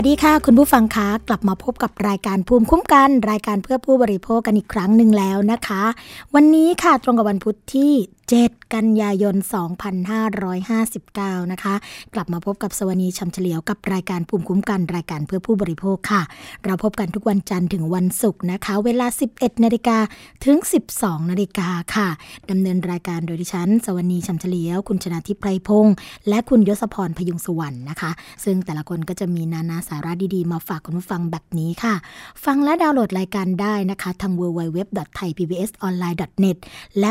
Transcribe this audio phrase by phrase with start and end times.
[0.00, 5.82] วัสดีค่ะ คุณผู้ฟังคะกลับมาพบกับรายการภูมิคุ้มกัน รายการเพื่อผู้บริโภคกันอีกครั้งหนึ่งแล้วนะคะ
[6.34, 7.92] วันนี้ค่ะตรงกับวันพุธที่
[8.32, 9.36] 7 กันยายน
[10.58, 11.74] 2559 นะคะ
[12.14, 16.22] กลับมาพบกับสวนีชำเฉลียวกับรายการภูมิคุ้มกันรายการเพื่อผู้บริโภคค่ะ
[16.64, 19.98] เราพบกันทุกวันจันทร์ถึงวันศุกร์นะคะ เวลา 11 นาฬิกา
[20.44, 20.56] ถึง
[20.94, 22.08] 12 นาฬิกาค่ะ
[22.50, 25.94] ดำเนินรายการโดยดิฉัน สวนีชำเฉลียว คุณชนาทิพไพรพงษ์
[26.28, 28.10] และคุณยศพรพยุงสุวรรณนะคะ
[28.44, 31.94] ซึ่งแต่ละคนก็จะมีนานาสาระดีๆ มาฝากคุณผู้ฟังแบบนี้ค่ะ
[32.44, 36.56] ฟังและดาวน์โหลดรายการได้นะคะ ทาง www.thaipbsonline.net
[37.00, 37.10] และ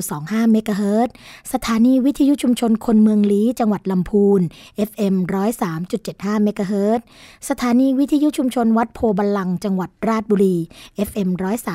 [0.00, 1.12] 106.25เมกะเฮิรตซ์
[1.52, 4.40] สถานีวิทยุชุมชนคนเมืองลี้ จังหวัดลำพูน
[4.88, 5.14] FM
[5.80, 7.04] 103.75เมกะเฮิรตซ์
[7.48, 10.56] สถานีวิทยุชุมชนวัดโพบาลัง จังหวัดราชบุรี
[11.08, 11.28] FM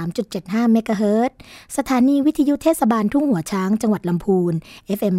[0.06, 1.38] 103.75 เมกะเฮิรตซ์
[1.78, 4.54] สถานีวิทยุเทศบาลทุ่งหัวช้างจังหวัดลำพูน
[4.98, 5.16] FM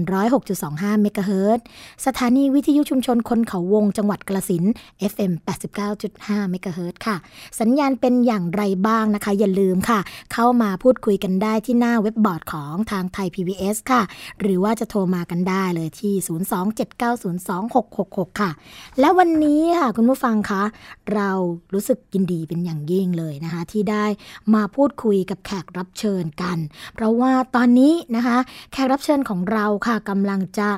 [0.50, 1.64] 106.25 เมกะเฮิรตซ์
[2.06, 4.64] สถานีวิทยุชุมชนคนเขาวงจังหวัดกาฬสิน
[5.12, 5.32] FM
[5.92, 7.16] 89.5 เมกะเฮิรตซ์ค่ะ
[7.60, 10.00] สัญญาณเป็นอย่างไรบ้างนะคะ อย่าลืมค่ะ
[10.32, 14.02] เข้ามาพูดคุยกันได้ที่หน้าเว็บบอร์ดของทางไทย PBS ค่ะ
[14.40, 16.14] หรือว่าจะโทรมากันได้เลยที่
[17.68, 18.50] 027902666 ค่ะ
[19.00, 20.62] และวันนี้ค่ะคุณผู้ฟังคะ
[21.14, 21.30] เรา
[21.74, 24.04] รู้สึกยินดีเป็นอย่างยิ่งเลยนะคะ ที่ได้
[24.54, 26.58] มาพูดคุยกับแขกรับเชิญกัน
[26.94, 28.38] เพราะว่าตอนนี้นะคะ
[28.72, 30.68] แขกรับเชิญของเราค่ะกำลังจะ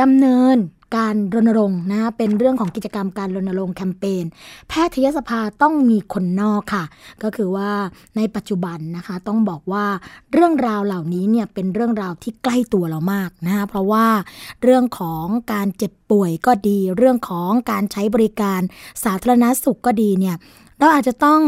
[0.00, 0.58] ดำเนิน
[0.96, 4.24] การรณรงค์นะเป็นเรื่องของกิจกรรมการรณรงค์แคมเปญ
[4.68, 6.84] แพทยสภาต้องมีคนนอกค่ะ
[7.22, 7.70] ก็คือว่า
[8.16, 9.86] ในปัจจุบันนะคะต้องบอกว่า
[10.32, 14.06] เรื่องราวเหล่านี้เนี่ยเป็นเรื่องราวที่ใกล้ตัวเรามากนะคะเพราะว่า
[14.62, 18.60] เรื่องของการเจ็บป่วยก็ดี เรื่องของการใช้บริการ
[19.04, 20.36] สาธารณสุขก็ดีเนี่ย
[20.82, 21.40] เราอาจจะต้อง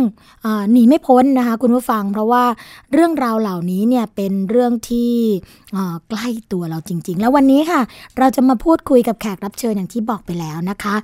[0.45, 2.45] อหนีไม่พ้นนะคะคุณผู้ฟัง เพราะว่า
[2.93, 5.13] เรื่องราวเหล่านี้เนี่ยเป็นเรื่องที่
[6.09, 7.81] ใกล้ตัวเราจริง ๆ แล้ววันนี้ค่ะ
[8.19, 10.95] เราจะมาพูดคุยกับแขกรับเชิญอย่างที่บอกไปแล้วนะคะ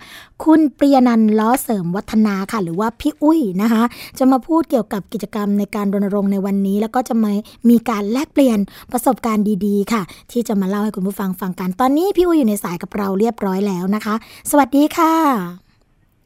[0.44, 3.82] คุณปริยนันล้อเสริมวัฒนาค่ะ หรือว่าพี่อุ้ยนะคะ
[4.19, 7.32] จะมาพูดเกี่ยวกับกิจกรรมในการรณรงค์ในวันนี้ แล้วก็จะมา
[7.71, 8.59] มีการแลกเปลี่ยน
[8.93, 14.15] ประสบการณ์ดีๆ ค่ะ ที่จะมาเล่าให้คุณผู้ฟังฟังกัน ตอนนี้พี่อุ้ยอยู่ในสายกับเราเรียบร้อยแล้วนะคะ
[14.50, 15.69] สวัสดีค่ะ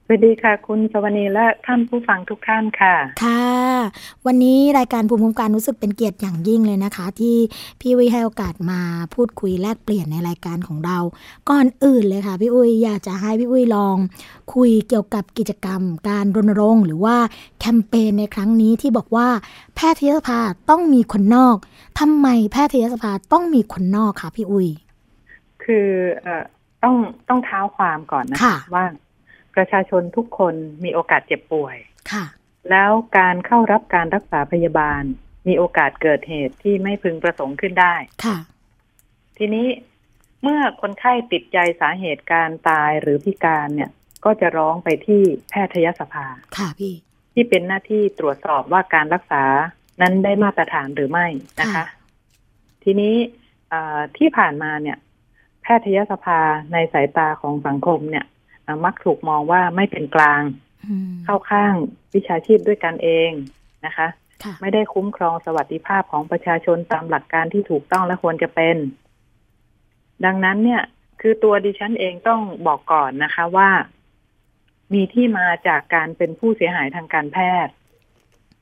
[0.07, 3.49] สวัสดีค่ะ คุณสวนีและท่านผู้ฟังทุกท่านค่ะ ค่ะ
[4.27, 7.37] วันนี้รายการภูมิคุ้มกันรู้สึกเป็นเกียรติอย่างยิ่งเลยนะคะ ที่
[7.81, 8.81] พี่อุ้ยให้โอกาสมา
[9.15, 10.99] พูดคุยแลกเปลี่ยนในรายการของเรา
[11.51, 13.97] ก่อนอื่นเลยค่ะ พี่อุ้ยอยากจะให้พี่อุ้ยลอง
[14.55, 17.17] คุยเกี่ยวกับกิจกรรม การรณรงค์ หรือว่า
[17.61, 19.29] แคมเปญในครั้งนี้ที่บอกว่า
[19.75, 20.41] แพทยสภา
[20.71, 21.57] ต้องมีคนนอก
[22.01, 24.69] ทำไมแพทยสภาต้องมีคนนอกคะพี่อุ้ย
[25.65, 25.89] คือ
[26.23, 26.45] เอ่อ
[26.83, 26.95] ต้อง
[27.29, 28.85] ต้องเท้าความก่อนนะค่ะว่า
[29.55, 30.55] ประชาชนทุกคน
[30.85, 31.77] มีโอกาสเจ็บป่วย
[32.13, 32.25] ค่ะ
[32.71, 35.03] แล้วการเข้ารับการรักษาพยาบาล
[35.49, 38.37] มีโอกาสเกิดเหตุที่ไม่พึงประสงค์ขึ้นได้ ค่ะ
[39.39, 39.69] ทีนี้
[40.43, 43.91] เมื่อคนไข้ติดใจสาเหตุการตายหรือพิการเนี่ย
[44.25, 46.95] ก็จะร้องไปที่แพทยสภา ค่ะพี่
[47.35, 49.45] ที่เป็นหน้าที่ตรวจสอบว่าการรักษา
[50.01, 51.27] นั้นได้มาตรฐานหรือไม่
[51.61, 51.87] นะคะค่ะ
[52.85, 53.15] ทีนี้
[53.69, 54.99] เอ่อที่ผ่านมาเนี่ย
[55.63, 56.41] แพทยสภา
[56.73, 58.33] ในสายตาของสังคมเนี่ยเอ่อ
[58.85, 60.43] มักถูกมองว่าไม่เป็นกลาง
[60.85, 61.73] อืมเข้าข้าง
[62.15, 63.31] วิชาชีพด้วยกันเอง
[63.87, 64.09] นะคะ
[64.45, 68.77] ค่ะไม่ได้คุ้มครองสวัสดิภาพของประชาชนตามหลักการที่ถูกต้องและควรจะเป็น
[70.25, 70.83] ดังนั้นเนี่ย
[71.21, 73.71] คือตัวดิฉันเองต้องบอกก่อนนะคะว่า
[74.95, 77.75] มีที่มาจากการเป็นผู้เสียหายทางการแพทย์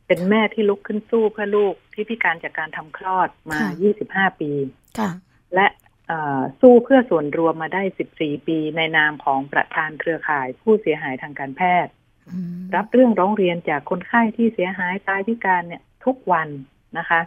[0.07, 3.59] เป็นแม่ที่ลุกขึ้นสู้เพื่อลูกที่พิการจากการทำคลอดมา
[3.99, 4.51] 25 ปี
[4.99, 5.11] ค่ะ
[5.55, 5.82] และเอ่อ
[6.61, 7.83] สู้เพื่อส่วนรวมมาได้
[8.15, 11.93] 14 ปีในนามของประธานเครือข่ายผู้เสียหายทางการแพทย์
[12.31, 16.49] อืมรับเรื่องร้องเรียนจากคนไข้ที่เสียหายตายพิการเนี่ยทุกวัน
[16.99, 17.21] นะคะ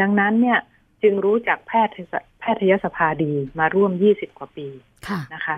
[0.00, 0.58] ดังนั้นเนี่ย
[1.02, 4.68] จึงรู้จักแพทยสแพทยสภาดีมาร่วม 20 กว่าปี
[5.08, 5.56] ค่ะนะคะ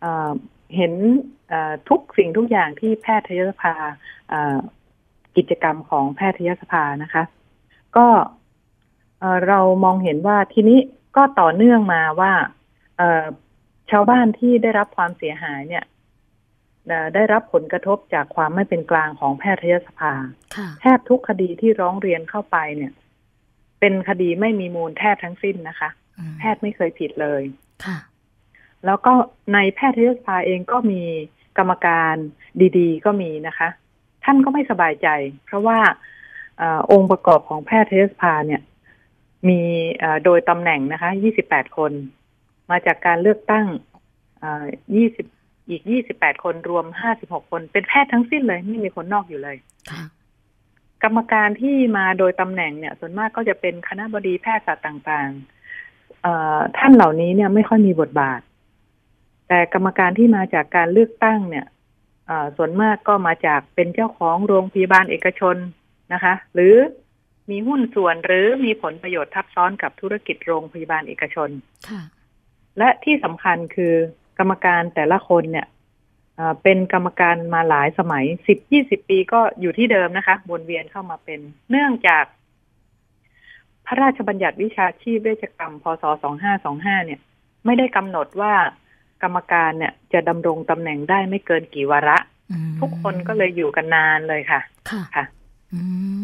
[0.00, 0.30] เอ่อ
[0.76, 0.92] เห็น
[1.48, 3.74] เอ่อทุกสิ่งทุกอย่างที่แพทยสภา
[4.28, 4.58] เอ่อ
[5.36, 7.24] กิจกรรมของแพทยสภานะคะ
[7.96, 8.06] ก็
[9.20, 10.78] เอ่อเรามองเห็นว่าทีนี้
[11.16, 12.32] ก็ต่อเนื่องมาว่า
[12.98, 13.24] เอ่อ
[13.90, 15.84] ชาวบ้านที่ได้รับความเสียหายเนี่ย
[16.86, 20.12] เอ่อได้รับผลกระทบจากความไม่เป็นกลางของแพทยสภา
[20.56, 22.92] ค่ะแทบทุกคดีที่ร้องเรียนเข้าไปเนี่ย
[23.80, 27.42] เป็นคดีไม่มีมูลแทบทั้งสิ้นนะคะอืมแพทย์ไม่เคยผิดเลย
[27.84, 27.98] ค่ะ
[28.86, 29.12] แล้วก็
[29.54, 31.02] ในแพทยสภาเองก็มี
[31.58, 32.14] กรรมการ
[32.78, 33.68] ดีๆ ก็มีนะคะ
[34.24, 35.08] ท่านก็ไม่สบายใจ
[35.44, 35.78] เพราะว่า
[36.58, 38.62] เออองค์ประกอบของแพทยสภาเนี่ย
[39.48, 39.60] มี
[39.98, 41.10] เอ่อโดยตำแหน่งนะคะ
[41.44, 41.92] 28 คน
[42.70, 43.66] มาจากการเลือกตั้ง
[44.38, 44.64] เอ่อ
[45.16, 45.82] 20 อีก
[46.12, 46.86] 28 คนรวม
[47.18, 49.56] 56 คน เป็นแพทย์ทั้งสิ้นเลย ไม่มีคนนอกอยู่เลย
[49.90, 50.02] ค่ะ
[51.02, 58.40] กรรมการที่มาโดยตำแหน่งเนี่ย ส่วนมากก็จะเป็นคณะบดีแพทยศาสตร์ต่างๆเอ่อท่านเหล่านี้เนี่ยไม่ค่อยมีบทบาท
[59.48, 61.66] แต่กรรมการที่มาจากการเลือกตั้งเนี่ย
[62.26, 65.56] เอ่อส่วนมากก็มาจากเป็นเจ้าของโรงพยาบาลเอกชน
[66.12, 66.74] นะคะ หรือ
[67.50, 71.50] มีหุ้นส่วนหรือมีผลประโยชน์ทับซ้อนกับธุรกิจโรงพยาบาลเอกชน
[71.88, 72.02] ค่ะ
[72.78, 73.94] และที่สำคัญคือ
[74.38, 75.66] กรรมการแต่ละคนเนี่ย
[76.36, 82.24] เอ่อเป็นกรรมการมาหลายสมัยสิบยี่สิบปีก็อยู่ที่เดิมนะคะวนเวียนเข้ามาเป็น เนื่องจาก
[83.86, 87.20] พระราชบัญญัติวิชาชีพเวชกรรม พศสองห้าสองห้าเนี่ย
[87.64, 88.54] ไม่ได้กำหนดว่า
[89.22, 92.18] กรรมการเนี่ย จะดำรงตำแหน่งได้ไม่เกินกี่วาระ
[92.50, 94.60] อืมทุกคนก็เลยอยู่กันนานเลยค่ะ
[94.90, 95.24] ค่ะค่ะ
[95.72, 95.80] อื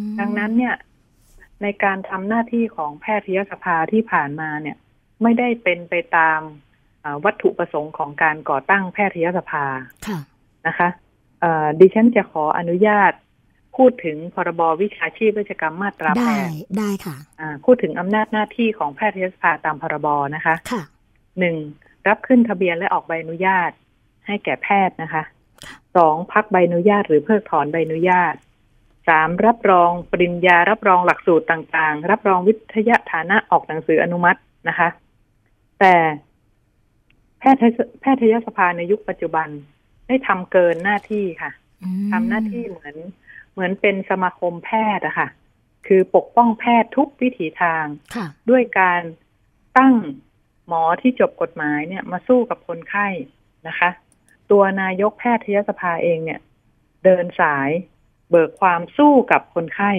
[0.07, 0.75] มดังนั้นเนี่ย
[1.63, 4.77] ในการทำหน้าที่ของแพทยสภาที่ผ่านมาเนี่ย
[5.23, 6.41] ไม่ได้เป็นไปตาม
[7.01, 9.65] เอ่อวัตถุประสงค์ของการก่อตั้งแพทยสภา
[10.07, 10.19] ค่ะ
[10.67, 10.89] นะคะ
[11.41, 13.13] เอ่อดิฉันจะขออนุญาต
[13.77, 16.43] พูดถึงพรบวิชาชีพเวชกรรมมาตราแปได้ด
[16.79, 20.83] ได้ค่ะอ่าพูดถึงอำนาจหน้าที่ของแพทยสภาตามพรบนะคะค่ะ
[21.39, 21.57] หนึ่ง
[22.09, 23.71] รับขึ้นทะเบียนและออกใบอนุญาต
[24.27, 25.23] ให้แก่แพทย์นะคะ
[25.97, 28.35] สองพักใบอนุญาตหรือเพิกถอนใบอนุญาต
[29.09, 34.89] สามรับรองปริญญารับรองหลักสูตรต่างๆ รับรองวิทยาฐานะออกหนังสืออนุมัตินะคะ
[35.81, 35.95] แต่
[37.39, 39.49] แพทยแพทยสภาในยุคปัจจุบัน
[40.07, 41.51] ได้ทำเกินหน้าที่ค่ะ
[41.83, 42.97] อืมทำหน้าที่เหมือน
[43.53, 45.29] เหมือนเป็นสมาคมแพทย์อะค่ะ
[45.87, 49.03] คือปกป้องแพทย์ทุกวิถีทางค่ะด้วยการ
[49.79, 49.95] ตั้ง
[50.67, 53.07] หมอที่จบกฎหมายเนี่ยมาสู้กับคนไข้
[53.69, 53.91] นะคะ
[54.51, 56.41] ตัวนายกแพทยสภาเองเนี่ย
[57.05, 57.71] เดินสาย
[58.31, 59.93] เบิกความสู้กับคนไข้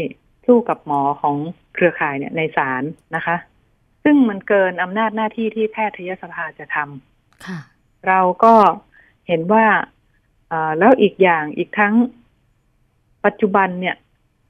[0.46, 1.36] สู้กับหมอของ
[1.74, 2.84] เครือข่ายเนี่ยในศาล
[3.16, 3.36] นะคะ
[4.04, 7.60] ซึ่งมันเกินอำนาจหน้าที่ที่แพทยสภาจะทำค่ะ
[8.08, 8.54] เราก็
[9.28, 9.66] เห็นว่า
[10.50, 11.96] เอ่อแล้วอีกอย่างอีกทั้ง
[13.26, 13.96] ปัจจุบันเนี่ย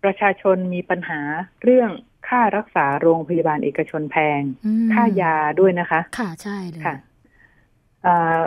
[0.03, 1.19] ประชาชนมีปัญหา
[1.63, 1.89] เรื่อง
[2.27, 6.95] ค่ารักษาโรงพยาบาลเอกชนแพงอืมค่ายาด้วยนะคะ ค่ะใช่เลยค่ะ
[8.03, 8.39] เอ่อ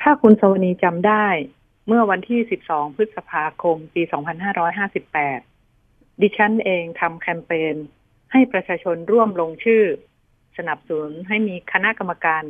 [0.00, 1.26] ถ้าคุณสวนีจำได้
[1.86, 4.02] เมื่อวันที่ 12 พฤษภาคม ปี
[5.32, 7.74] 2558 ดิฉันเองทำแคมเปญ
[8.32, 9.82] ให้ประชาชนร่วมลงชื่อ
[10.56, 12.42] สนับสนุนให้มีคณะกรรมการ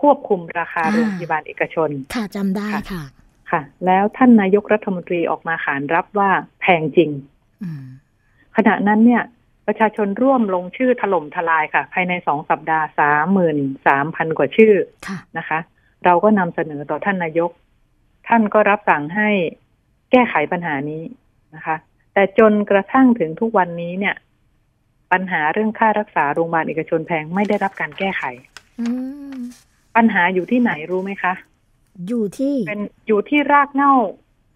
[0.00, 3.04] ควบคุมราคาโรงพยาบาลเอกชน ค่ะจำได้ค่ะ
[3.50, 7.10] ค่ะ แล้วท่านนายกรัฐมนตรีออกมาขานรับว่าแพงจริง
[7.62, 7.84] อืม
[8.56, 9.22] ขณะนั้นเนี่ย
[9.66, 14.74] ประชาชนร่วมลงชื่อถล่มทลายค่ะ ภายในสองสัปดาห์สามหมื่นสามพันกว่าชื่อ
[15.06, 15.58] ค่ะนะคะ
[16.04, 17.50] เราก็นำเสนอต่อท่านนายก
[18.28, 19.28] ท่านก็รับสั่งให้
[20.10, 21.02] แก้ไขปัญหานี้
[21.54, 21.76] นะคะ
[22.14, 24.14] แต่จนกระทั่งถึงทุกวันนี้เนี่ย
[25.12, 28.22] ปัญหาเรื่องค่ารักษาโรงพยาบาลเอกชนแพงไม่ได้รับการแก้ไข
[28.80, 28.86] อื
[29.34, 29.38] ม
[29.96, 31.34] ปัญหาอยู่ที่ไหนรู้ไหมคะ
[32.08, 33.94] อยู่ที่เป็นอยู่ที่รากเหง้า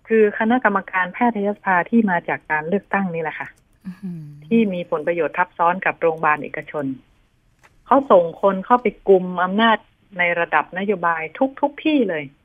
[0.09, 3.49] คือคณะกรรมการแพทยสภาที่มาจากการเลือกตั้งนี่แหละค่ะ
[3.87, 6.85] อืมที่มีผลประโยชน์ทับซ้อนกับโรงพยาบาลเอกชน
[7.87, 9.79] เขาส่งคนเข้าไปกลุ่มอำนาจ
[10.19, 12.44] ในระดับนโยบายทุกทุกๆที่เลยค่ะ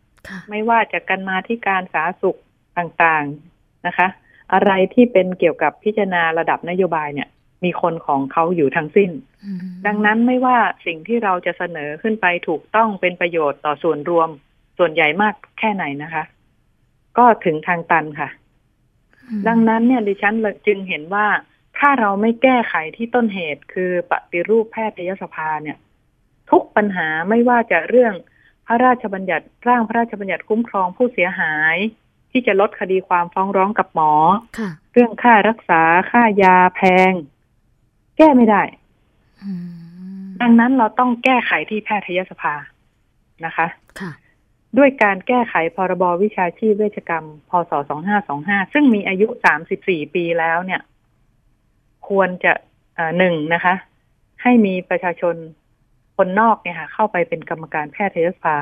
[0.49, 2.39] ไม่ว่าจะกันมาที่การสาธารณสุข
[2.77, 4.07] ต่างๆนะคะ
[4.53, 7.29] อะไรที่เป็นเกี่ยวกับพิจารณาระดับนโยบายเนี่ย
[7.63, 9.11] มีคนของเขาอยู่ทั้งสิ้น
[9.45, 14.29] อืมดังนั้นไม่ว่าสิ่งที่เราจะเสนอขึ้นไปถูกต้องเป็นประโยชน์ต่อส่วนรวม
[14.77, 16.23] ส่วนใหญ่มากแค่ไหนนะคะ
[17.17, 18.29] ก็ถึงทางตันค่ะ
[19.29, 21.27] อืมดังนั้นเนี่ยดิฉันเลยจึงเห็นว่า
[21.79, 25.77] ถ้าเราไม่แก้ไขที่ต้นเหตุคือปฏิรูปแพทยสภาเนี่ย
[26.51, 28.13] ทุกปัญหาไม่ว่าจะเรื่อง
[28.71, 31.75] พระราชบัญญัติร่างพระราชบัญญัติคุ้มครองผู้เสียหาย
[32.31, 34.13] ที่จะลดคดีความฟ้องร้องกับหมอ
[34.59, 37.11] ค่ะเรื่องค่ารักษาค่ายาแพง
[38.17, 38.61] แก้ไม่ได้
[39.43, 39.51] อื
[40.25, 42.55] มดังนั้นเราต้องแก้ไขที่แพทยสภา
[43.45, 43.67] นะคะ
[43.99, 44.11] ค่ะ
[44.77, 47.71] ด้วยการแก้ไขพรบวิชาชีพเวชกรรม พศ
[48.23, 49.27] 2525 ซึ่งมีอายุ
[49.71, 50.81] 34 ปีแล้วเนี่ย
[52.09, 52.53] ควรจะ
[52.95, 53.73] เอ่อหนึ่งนะคะ
[54.41, 55.35] ให้มีประชาชน
[56.19, 58.57] คนนอกเนี่ยค่ะเข้าไปเป็นกรรมการแพทยสภา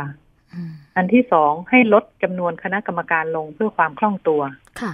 [0.53, 4.41] อืมอันที่สองให้ลดจำนวนคณะกรรมการลงเพื่อความคล่องตัว
[4.81, 4.91] ค่ะ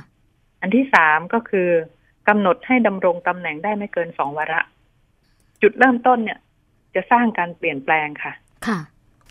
[0.62, 1.70] อันที่สามก็คือ
[2.28, 4.62] กำหนดให้ดำรงตำแหน่งได้ไม่เกินสองวาระ
[5.62, 6.40] จุดเริ่มต้นเนี่ย
[6.96, 8.34] จะสร้างการเปลี่ยนแปลงค่ะ
[8.68, 8.80] ค่ะ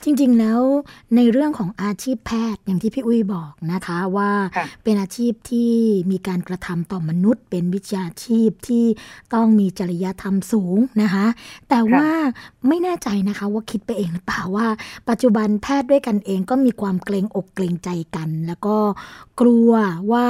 [0.04, 0.60] จริงๆแล้ว
[1.16, 4.30] ในเรื่องของอาชีพแพทย์อย่างที่พี่อุ้ยบอกนะคะว่า
[4.82, 5.72] เป็นอาชีพที่
[6.10, 8.84] มีการกระทำต่อมนุษย์ เป็นวิชาชีพที่
[9.34, 11.26] ต้องมีจริยธรรมสูงนะคะ
[11.68, 12.08] แต่ว่า
[12.68, 14.66] ไม่แน่ใจนะคะว่าคิดไปเองหรือเปล่าว่า
[15.08, 18.76] ปัจจุบันแพทย์ด้วยกันเองก็มีความเกรงอกเกรงใจกัน แล้วก็
[19.40, 19.70] กลัว
[20.12, 20.28] ว่า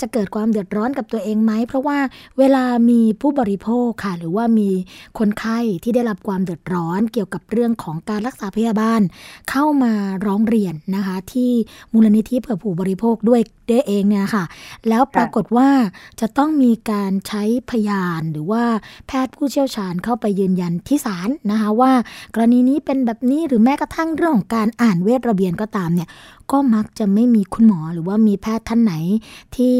[0.00, 1.98] จะเกิดความเดือดร้อนกับตัวเองไหมเพราะว่า
[2.38, 4.70] เวลามีผู้บริโภคค่ะ หรือว่ามี
[5.18, 9.00] คนไข้ที่ได้รับความเดือดร้อนเกี่ยวกับเรื่องของการรักษาพยาบาล
[9.50, 9.92] เข้ามา
[10.26, 11.50] ร้องเรียนนะคะที่
[11.92, 14.44] มูลนิธิเพื่อผู้บริโภคด้วย ได้เองเนี่ยค่ะ
[14.88, 15.68] แล้วปรากฏว่า
[16.20, 18.64] จะต้องมีการใช้พยานหรือว่า
[19.06, 21.92] แพทย์ผู้เชี่ยวชาญเข้าไปยืนยันที่ศาลนะคะ ว่า
[22.34, 26.08] กรณีนี้เป็นแบบนี้หรือแม้กระทั่งเรื่องของการอ่านเวทระเบียนก็ตามเนี่ย
[26.52, 28.94] ก็มักจะไม่มีคุณหมอหรือว่ามีแพทย์ท่านไหน
[29.56, 29.74] ที่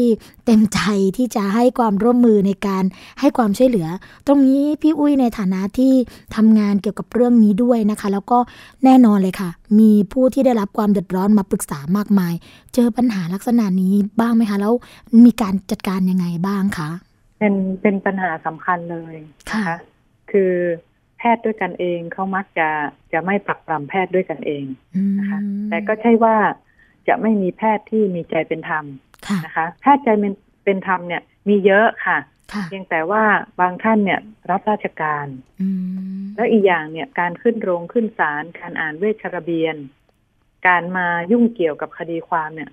[0.45, 0.79] เต็มใจ
[1.17, 2.83] ที่จะให้ความร่วมมือในการ
[3.19, 3.87] ให้ความช่วยเหลือ
[4.27, 5.93] ตรงนี้พี่อุ้ยในฐานะที่
[6.35, 8.39] ทำงานเกี่ยวกับเรื่องนี้ด้วยนะคะ แล้วก็
[8.83, 12.33] แน่นอนเลยค่ะ มีผู้ที่ได้รับความเดือดร้อนมาปรึกษามากมาย
[12.73, 14.73] เจอปัญหาลักษณะนี้บ้างไหมคะ แล้ว
[15.25, 16.89] มีการจัดการยังไงบ้างคะ
[17.39, 19.15] เป็นเป็นปัญหาสำคัญเลย
[19.51, 19.77] ค่ะนะคะ
[20.31, 20.53] คือ
[21.17, 22.69] แพทย์ด้วยกันเองเขามักจะ
[23.13, 24.65] จะไม่ปรักปรำแพทย์ด้วยกันเอง
[24.95, 26.35] อืมนะคะแต่ก็ใช่ว่า
[27.07, 28.85] จะไม่มีแพทย์ที่มีใจเป็นธรรม
[29.27, 32.17] ค่ะนะคะ แพทย์ใจเป็นเป็นธรรมเนี่ย มีเยอะค่ะ
[32.53, 33.23] ค่ะเพียงแต่ว่า
[33.59, 34.19] บางท่านเนี่ย
[34.49, 35.27] รับราชการ
[35.61, 35.67] อื
[36.17, 39.75] มแล้วอีกอย่างเนี่ยการขึ้นโรงขึ้นศาลการอ่านเวชระเบียน
[40.67, 42.69] การมายุ่งเกี่ยวกับคดีความเนี่ย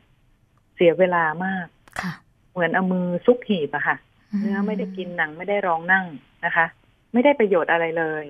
[0.74, 1.66] เสียเวลามาก
[2.00, 2.12] ค่ะ
[2.52, 3.96] เหมือนเอามือซุกหีบอะค่ะ
[4.40, 6.04] เนื้อไม่ได้กินหนังไม่ได้รองนั่ง
[6.44, 6.66] นะคะ
[7.12, 8.24] ไม่ได้ประโยชน์อะไรเลย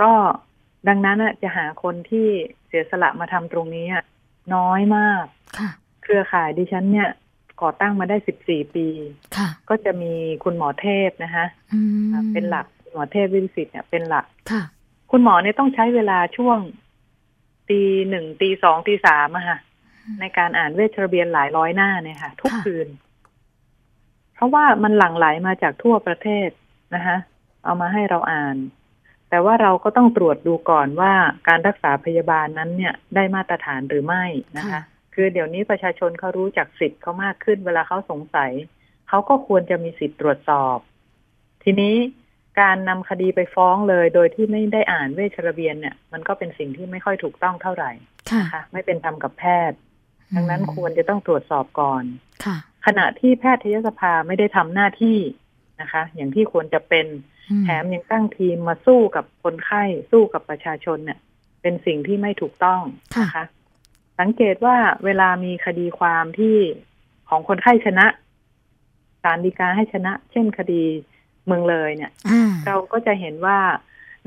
[0.00, 0.12] ก็
[0.88, 2.28] ดังนั้นน่ะจะหาคนที่
[2.66, 4.04] เสียสละมาทำตรงนี้อะ
[4.54, 5.24] น้อยมาก
[5.58, 5.70] ค่ะ
[6.02, 7.10] เครือข่ายดิฉันเนี่ย
[7.62, 8.86] ก่อตั้งมาได้สิบสี่ปี
[9.36, 10.12] ค่ะก็จะมี
[10.44, 14.62] คุณหมอเทพนะคะอืมอ่าเป็นหลักคุณหมอเทพวิสิตเนี่ยเป็นหลักค่ะ
[15.10, 16.58] คุณหมอเนี่ยต้องใช้เวลาช่วง
[17.68, 19.58] ตีหนึ่งตีสองตีสามอะค่ะ
[20.20, 22.88] ในการอ่านเวชระเบียนหลายร้อยหน้าเนี่ยค่ะ ทุกค่ะคืน
[24.34, 26.48] เพราะว่ามันหลั่งไหลมาจากทั่วประเทศ
[26.94, 27.16] นะคะ
[27.64, 28.56] เอามาให้เราอ่าน
[29.30, 31.12] แต่ว่าเราก็ต้องตรวจดูก่อนว่า
[31.48, 34.24] การรักษาพยาบาลนั้นเนี่ย ได้มาตรฐานหรือไม่
[34.58, 34.82] นะคะค่ะ
[35.14, 38.52] คือเดี๋ยวนี้ประชาชนเขารู้จักสิทธิ์เขามากขึ้น เวลาเขาสงสัย
[39.08, 40.78] เขาก็ควรจะมีสิทธิ์ตรวจสอบ
[41.64, 41.94] ทีนี้
[42.60, 47.90] การนำคดีไปฟ้องเลย โดยที่ไม่ได้อ่านเวชระเบียนเนี่ย มันก็เป็นสิ่งที่ไม่ค่อยถูกต้องเท่าไหร่
[48.30, 49.78] ค่ะนะคะไม่เป็นธรรมกับแพทย์
[50.36, 52.04] ดังนั้นควรจะต้องตรวจสอบก่อน
[52.44, 55.18] ค่ะ ขณะที่แพทยสภาไม่ได้ทำหน้าที่
[55.80, 57.06] นะคะ อย่างที่ควรจะเป็น
[57.50, 61.18] อืมแถมยังตั้งทีมมาสู้กับคนไข้สู้กับประชาชนเนี่ย
[61.62, 62.80] เป็นสิ่งที่ไม่ถูกต้อง
[63.14, 63.44] ค่ะนะคะ
[64.20, 66.56] สังเกตว่าเวลามีคดีความที่
[67.28, 68.06] ของคนไข้ชนะ
[69.22, 70.82] ศาลฎีกาให้ชนะ เช่นคดี
[71.46, 73.58] เมืองเลยเนี่ยอ่าเราก็จะเห็นว่า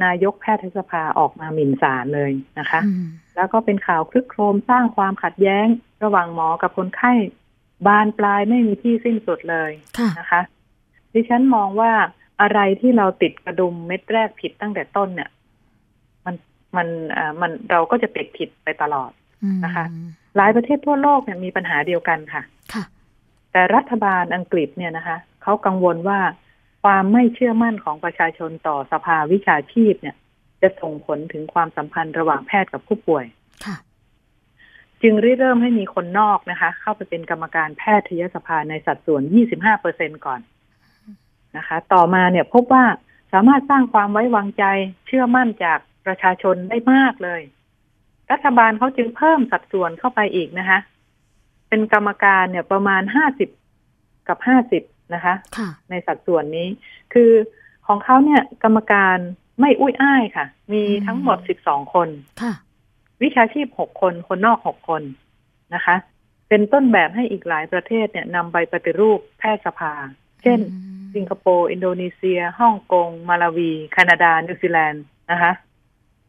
[0.04, 3.06] นายกแพทยสภาออกมาหมิ่นศาลเลยนะคะอืม
[3.36, 5.68] แล้วก็เป็นข่าวคลึกโครมสร้างความขัดแย้ง
[6.04, 7.14] ระหว่างหมอกับคนไข้
[7.88, 10.42] บานปลายไม่มีที่สิ้นสุดเลยค่ะนะคะ
[11.14, 11.92] ดิฉันมองว่า
[12.42, 15.30] อะไรที่เราติดกระดุมเม็ดแรกผิดตั้งแต่ต้นเนี่ย
[16.26, 16.36] มัน
[16.76, 19.12] มันอ่ามันเราก็จะติดผิดไปตลอด
[19.44, 19.86] อืมนะคะ
[20.38, 22.84] หลายประเทศทั่วโลกเนี่ยมีปัญหาเดียวกันค่ะ ค่ะ
[23.52, 26.20] แต่รัฐบาลอังกฤษเนี่ยนะคะเขากังวลว่า
[26.88, 30.16] ความไม่เชื่อมั่นของประชาชนต่อสภาวิชาชีพเนี่ย
[30.62, 33.26] จะส่งผลถึงความสัมพันธ์ระหว่างแพทย์กับผู้ป่วย
[33.66, 33.78] ค่ะ
[35.02, 39.22] จึงริเริ่มให้มีคนนอกนะคะ เข้าไปเป็นกรรมการแพทยสภาในสัดส่วน
[39.54, 40.40] 25เปอร์เซ็นก่อน
[41.58, 42.86] นะคะ ต่อมาเนี่ยพบว่า
[43.34, 44.64] สามารถสร้างความไว้วางใจ
[45.08, 47.42] เชื่อมั่นจากประชาชนได้มากเลย
[48.32, 50.80] รัฐบาลเขาจึงเพิ่มสัดส่วนเข้าไปอีกนะคะ
[51.70, 53.02] เป็นกรรมการเนี่ยประมาณ
[53.66, 56.68] 50 กับ 50 นะคะค่ะในสัดส่วนนี้
[57.14, 57.32] คือ
[57.88, 59.18] ของเขาเนี่ยกรรมการ
[59.60, 62.10] ไม่อุ้ยอ้ายค่ะ มีทั้งหมด12คน
[62.42, 62.54] ค่ะ
[63.24, 65.04] วิชาชีพหกคนคนนอกหกคน
[65.74, 65.96] นะคะ
[66.50, 69.94] เป็นต้นแบบให้อีกหลายประเทศเนี่ยนำไปปฏิรูปแพทยสภา
[70.44, 75.52] เช่นอืมสิงคโปร์ อินโดนีเซียฮ่องกง มาลาวี แคนาดา นิวซีแลนด์นะคะ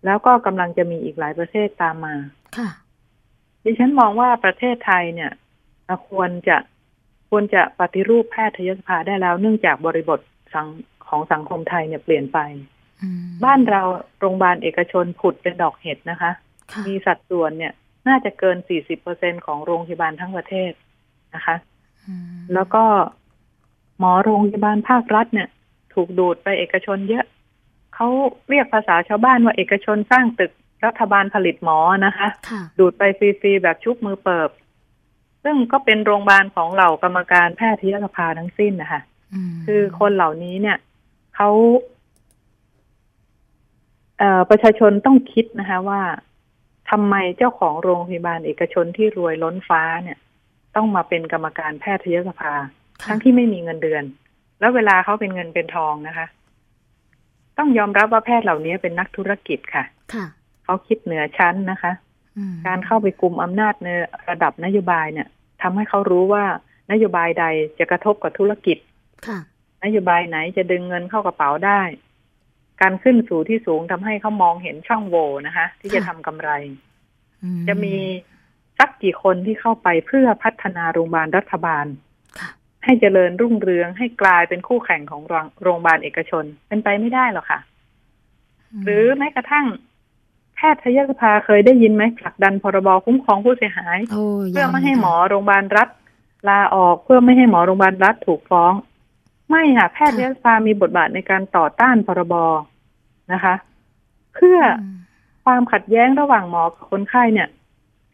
[0.05, 2.15] แล้วก็กำลังจะมีอีกหลายประเทศตามมา
[2.57, 2.69] ค่ะ
[3.65, 5.33] ดิฉันมองว่าประเทศไทยเนี่ย
[5.85, 6.57] เอ่อควรจะ
[7.31, 10.21] ควรจะปฏิรูปแพทยสภาได้แล้ว เนื่องจากบริบท
[10.55, 10.67] สัง
[11.09, 12.39] ของสังคมไทยเนี่ยเปลี่ยนไป
[13.03, 13.83] อืมบ้านเรา
[14.21, 16.31] โรงพยาบาลเอกชนผุดเป็นดอกเห็ดนะคะ
[16.73, 17.73] ค่ะมีสัดส่วนเนี่ย
[18.09, 18.57] น่าจะเกิน
[19.03, 20.73] 40%ของโรงพยาบาลทั้งประเทศ
[21.35, 21.57] นะคะ
[22.07, 22.85] อืมแล้วก็
[23.99, 25.49] หมอโรงพยาบาลภาครัฐเนี่ย
[25.95, 27.25] ถูกดูดไปเอกชนเยอะ
[27.95, 28.09] เขา
[28.51, 30.53] เรียกภาษาชาวบ้านว่าเอกชนสร้างตึก
[30.87, 34.51] รัฐบาลผลิตหมอนะคะค่ะดูดไปฟรีๆแบบชุบมือเปิบ
[35.45, 39.01] ซึ่งก็เป็นโรงพยาบาลของเหล่ากรรมการแพทยสภาทั้งสิ้นนะคะ
[39.51, 40.79] มคือคนเหล่านี้เนี่ย
[41.37, 41.51] เขา
[44.19, 46.01] เอ่อประชาชนต้องคิดนะคะว่า
[46.91, 50.19] ทำไมเจ้าของโรงพยาบาลเอกชนที่รวยล้นฟ้าเนี่ย
[50.77, 52.53] ต้องมาเป็นกรรมการแพทยสภา
[53.07, 54.05] ทั้งที่ไม่มีเงินเดือน
[54.61, 56.27] แล้วเวลาเขาเป็นเงินเป็นทองนะคะ
[57.59, 60.27] ต้องยอมรับว่าแพทย์เหล่านี้เป็นนักธุรกิจค่ะค่ะ
[60.65, 62.08] เขาคิดเหนือชั้นนะคะอืม
[62.67, 63.89] การเข้าไปกลุ่มอำนาจใน
[64.31, 65.29] ระดับนโยบายเนี่ย
[65.63, 66.45] ทำให้เขารู้ว่า
[66.93, 67.45] นโยบายใด
[67.79, 68.79] จะกระทบกับธุรกิจ
[69.27, 69.39] ค่ะ
[69.85, 71.81] นโยบายไหนจะดึงเงินเข้ากระเป๋าได้
[72.81, 76.51] การขึ้นสู่ที่สูงทำให้เขามองเห็นช่องโหว่นะคะ ที่จะทำกำไร
[77.43, 77.97] อืจะมี
[78.79, 81.87] สักกี่คนที่เข้าไปเพื่อพัฒนาโรงพยาบาลรัฐบาล
[82.41, 82.51] ค่ะ
[82.85, 85.23] ให้เจริญรุ่งเรืองให้กลายเป็นคู่แข่งของ
[85.63, 87.61] โรงพยาบาลเอกชน เป็นไปไม่ได้หรอกค่ะ
[88.81, 89.67] มหรือแม้กระทั่ง
[90.59, 95.89] แพทยสภาเคยได้ยินไหมผลักดันพรบคุ้มครองผู้เสียหายโอ้เพื่อยังไม่ให้ค่ะหมอโรงพยาบาลรัฐ
[96.49, 98.73] ลาออกเพื่อไม่ให้หมอโรงพยาบาลรัฐถูกฟ้อง
[99.51, 102.35] ไม่ค่ะแพทยสภามีบทบาทในการต่อต้านพรบ
[103.33, 103.55] นะคะ
[104.35, 104.99] เพื่ออืม
[105.45, 107.49] ความขัดแย้งระหว่างหมอกับคนไข้เนี่ย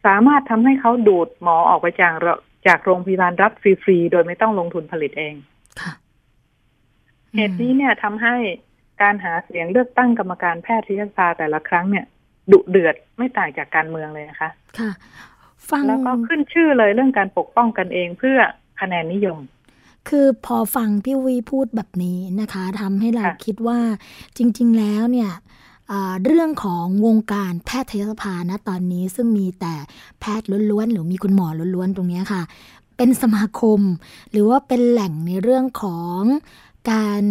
[0.05, 2.27] สามารถทำให้เขาดูดหมอออกไปจากโร
[2.67, 5.33] จากโรงพยาบาลรัฐฟรีๆ โดยไม่ต้องลงทุนผลิตเอง
[5.81, 5.91] ค่ะ
[7.35, 8.35] เหตุนี้เนี่ยทำให้
[9.01, 12.05] การหาเสียงเลือกตั้งกรรมการแพทยสภาแต่ละครั้งเนี่ย
[12.51, 14.91] ดุเดือดไม่ต่างจากการเมืองเลยนะคะ ค่ะ
[15.69, 18.37] ฟังแล้วก็ขึ้นชื่อเลยเรื่องการปกป้องกันเองเพื่อ
[18.79, 19.37] คะแนนนิยม
[20.09, 23.79] คือพอฟังพี่วีพูดแบบนี้นะคะทำให้เราค่ะคิดว่า
[24.37, 25.31] จริง ๆ แล้วเนี่ย
[25.91, 29.73] อ่าเรื่องของวงการแพทยสภานะตอนนี้ซึ่งมีแต่
[30.19, 32.41] แพทย์ล้วนๆ หรือมีคุณหมอล้วนๆ ตรงเนี้ยค่ะ
[32.97, 33.79] เป็นสมาคม
[34.31, 36.21] หรือว่าเป็นแหล่งในเรื่องของ
[36.91, 37.23] การ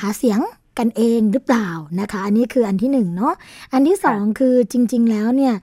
[0.00, 0.40] หาเสียง
[0.78, 1.68] กันเองหรือเปล่า
[2.00, 3.34] นะคะ อันนี้คืออันที่หนึ่งเนาะ
[3.72, 5.54] อันที่สองคือจริง ๆ แล้วเนี่ย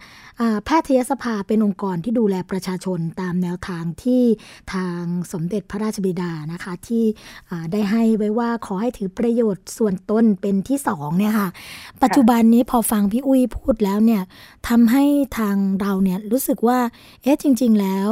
[0.41, 4.23] อ่าแพทยสภาเป็นองค์กรที่ดูแลประชาชนตามแนวทางที่
[4.73, 5.01] ทาง
[5.31, 7.03] สมเด็จพระราชบิดานะคะ ที่
[7.49, 11.49] อ่าได้ให้ไว้ว่าขอให้ถือประโยชน์ส่วนตนเป็นที่สองเนี่ยค่ะ
[12.03, 14.21] ปัจจุบันนี้พอฟังพี่อุ้ยพูดแล้วเนี่ย
[14.69, 15.03] ทำให้
[15.37, 16.79] ทางเราเนี่ยรู้สึกว่า
[17.23, 18.11] เอ๊ะจริง ๆ แล้ว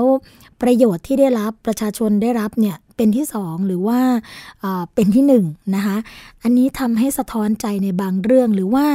[0.63, 3.99] ประโยชน์ที่ได้รับประชาชนได้รับเนี่ยเป็นที่สองหรือว่า
[4.93, 5.45] เป็นที่หนึ่ง
[5.75, 5.97] นะคะ
[6.43, 8.85] อันนี้ทำให้สะท้อนใจในบางเรื่องหรือว่า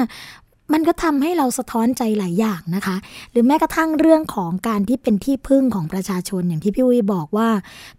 [0.73, 2.97] มันก็ทำให้เราสะท้อนใจหลายอย่างนะคะ
[3.31, 7.51] หรือแม้กระทั่งเรื่องของการที่เป็นที่พึ่งของประชาชนอย่างที่พี่วิบอกว่า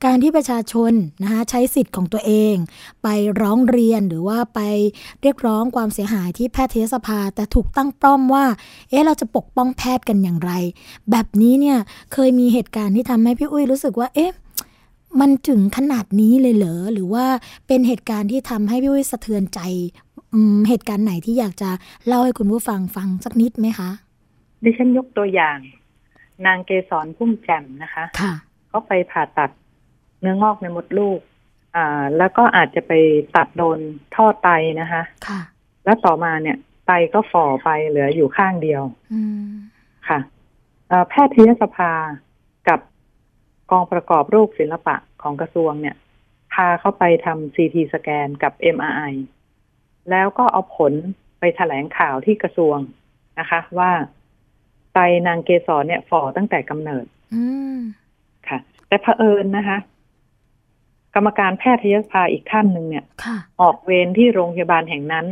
[0.06, 0.92] การที่ประชาชน
[1.24, 2.56] นะคะใช้สิทธิ์ของตัวเอง
[3.04, 3.08] ไป
[3.42, 4.60] ร้องเรียนหรือว่าไป
[5.22, 8.46] เรียกร้องความเสียหายที่แพทยสภา แต่ถูกตั้งป้อมว่า
[8.90, 10.52] เอ๊ะเราจะปกป้องแพทย์กันอย่างไร
[11.12, 11.78] แบบนี้เนี่ย
[12.14, 14.32] เคยมีเหตุการณ์ที่ทำให้พี่อุ้ยรู้สึกว่าเอ๊ะ
[15.20, 17.26] มันถึงขนาดนี้เลยเหรอหรือว่า
[17.68, 19.60] เป็นเหตุการณ์ที่ทำให้พี่อุ้ยสะเทือนใจ
[20.34, 21.70] อืมเหตุการณ์ไหนที่อยากจะ
[22.08, 23.90] เล่าให้คุณผู้ฟังฟังสักนิดไหมคะ
[24.64, 25.58] ดิฉันยกตัวอย่าง
[26.46, 28.34] นางเกษรพุ่มแจ่มนะคะค่ะ
[28.72, 29.52] ก็ไปผ่าตัด
[30.22, 31.20] เนื้องอกในมดลูก
[31.76, 32.94] อ่า แล้วก็อาจจะไป
[33.36, 33.80] ตัดโดน
[34.16, 34.50] ท่อไต
[34.82, 35.42] นะคะ ค่ะ
[35.86, 39.50] แล้วต่อมาเนี่ย ไตก็ฝ่อไปเหลืออยู่ข้างเดียว อืม
[40.08, 40.20] ค่ะ
[40.88, 42.29] เอ่อแพทยสภากับ
[43.72, 45.96] กองประกอบโรคศิลปะของกระทรวงเนี่ย
[46.54, 49.14] พาเข้าไปทำซีทีสแกนกับ MRI
[50.10, 50.94] แล้วก็เอาผล
[51.40, 52.78] ไปแถลงข่าวที่กระทรวง
[53.40, 53.92] นะคะ ว่า
[54.94, 57.44] ไตนางเกษรเนี่ยฝ่อตั้งแต่กำเนิดอื
[57.76, 57.78] ม
[58.48, 59.78] ค่ะ แต่เผอิญนะคะ
[61.16, 65.26] กรรมการแพทยสภาอีกท่านหนึ่งเนี่ยค่ะออกเวรที่โรงพยาบาลแห่งนั้น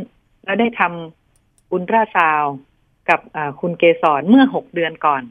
[0.44, 2.54] แล้วได้ทำอุลตราซาวด์
[3.08, 5.22] กับอ่าคุณเกษรเมื่อหกเดือนก่อน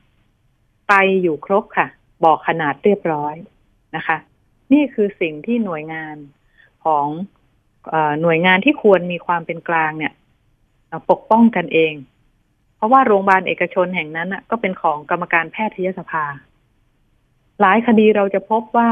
[0.87, 1.87] ไตอยู่ครบค่ะ
[2.25, 3.35] บอกขนาดเรียบร้อย
[3.95, 4.17] นะคะ
[4.73, 6.15] นี่คือสิ่งที่หน่วยงาน
[6.85, 7.07] ของ
[7.89, 10.13] เออหน่วยงานที่ควรมีความเป็นกลางเนี่ย
[10.87, 11.93] เอ่อปกป้องกันเอง
[12.75, 16.25] เพราะว่าโรงพยาบาลเอกชนแห่งนั้นน่ะก็เป็นของกรรมการแพทยสภา
[17.61, 18.89] หลายคดีเราจะพบว่า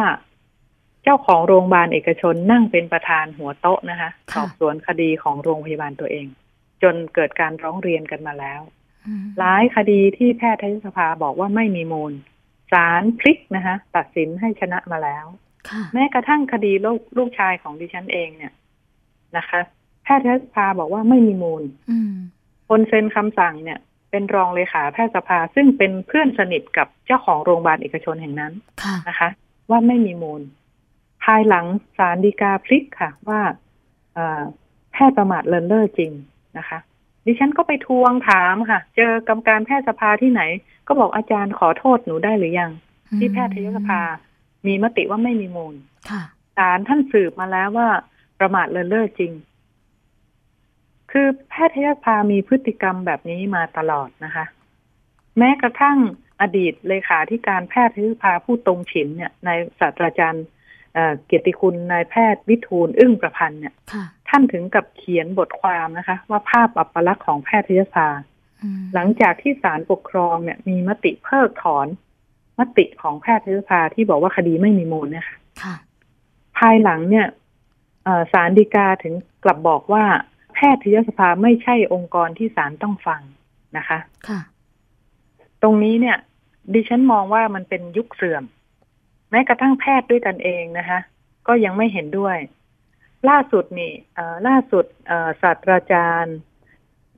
[1.04, 6.28] เจ้าของโรงพยาบาลเอกชนนั่งเป็นประธานหัวโต๊ะนะคะสค่ะอบสวนคดีของโรงพยาบาลตัวเอง
[6.84, 8.62] จนเกิดการร้องเรียนกันมาแล้ว
[9.06, 12.14] อืมหลายคดีที่แพทยสภาบอกว่าไม่มีมูล
[12.72, 15.26] ศาลพลิกนะคะตัดสินให้ชนะมาแล้ว
[15.70, 18.54] ค่ะแม้กระทั่งคดีลูกลูกชายของดิฉันเองเนี่ย
[19.38, 19.60] นะคะ
[20.04, 22.14] แพทยสภาบอกว่าไม่มีมูลอืม
[22.70, 29.30] คนเซ็นคำสั่งเนี่ย เป็นรองเลขาแพทยสภาซึ่งเป็นเพื่อนสนิทกับเจ้าของโรงพยาบาลเอกชนแห่งนั้นค่ะนะคะ
[29.70, 30.42] ว่าไม่มีมูล
[31.24, 31.66] ภายหลัง
[31.98, 33.42] ศาลฎีกาพลิกค่ะ ว่า
[34.14, 34.44] เอ่อ
[34.92, 36.12] แพทย์ประมาทเลินเล่อจริง
[36.58, 36.80] นะคะ
[37.26, 40.42] ดิฉันก็ไปทวงถามค่ะ เจอกรรมการแพทยสภาที่ไหน
[40.88, 42.72] ก็บอกอาจารย์ขอโทษหนูได้หรือยัง
[43.18, 44.02] ที่แพทยสภา
[44.68, 45.76] มีมติว่าไม่มีมูล
[46.10, 46.24] ค่ะ
[46.58, 47.90] ศาลท่านสืบมาแล้วว่า
[48.40, 49.32] ประมาทเลินเล่อจริง
[51.12, 54.46] คือแพทยสภามีพฤติกรรมแบบนี้มาตลอดนะคะ
[55.38, 55.98] แม้กระทั่ง
[56.42, 60.46] อดีตเลขาธิการแพทยสภาผู้ตรงฉินเนี่ยในศาสตราจารย์
[60.94, 68.35] เอ่อเกียรติคุณนายแพทย์วิทูลอึ้งประพันธ์เนี่ยค่ะท่านถึงกับเขียนบทความนะคะ ว่าภาพอัปลักษณ์ของแพทยสภาอืม
[68.94, 71.88] หลังจากที่ศาลปกครองเนี่ย มีมติเพิกถอน
[72.60, 75.76] มติของแพทยสภาที่บอกว่าคดีไม่มีมูลเนี่ยค่ะค่ะ
[76.58, 77.28] ภายหลังเนี่ย
[78.04, 79.14] เอ่อศาลฎีกาถึง
[79.44, 80.04] กลับบอกว่า
[80.54, 83.22] แพทยสภาไม่ใช่องค์กรที่ศาลต้องฟัง
[83.78, 84.40] นะคะ ค่ะ
[85.62, 86.18] ตรงนี้เนี่ย
[86.74, 88.44] ดิฉันมองว่ามันเป็นยุคเสื่อม
[89.32, 91.00] แม้กระทั่งแพทย์ด้วยกันเองนะคะ
[91.48, 92.38] ก็ยังไม่เห็นด้วย
[93.30, 96.38] ล่าสุดนี่เอ่อล่าสุดเอ่อศาสตราจารย์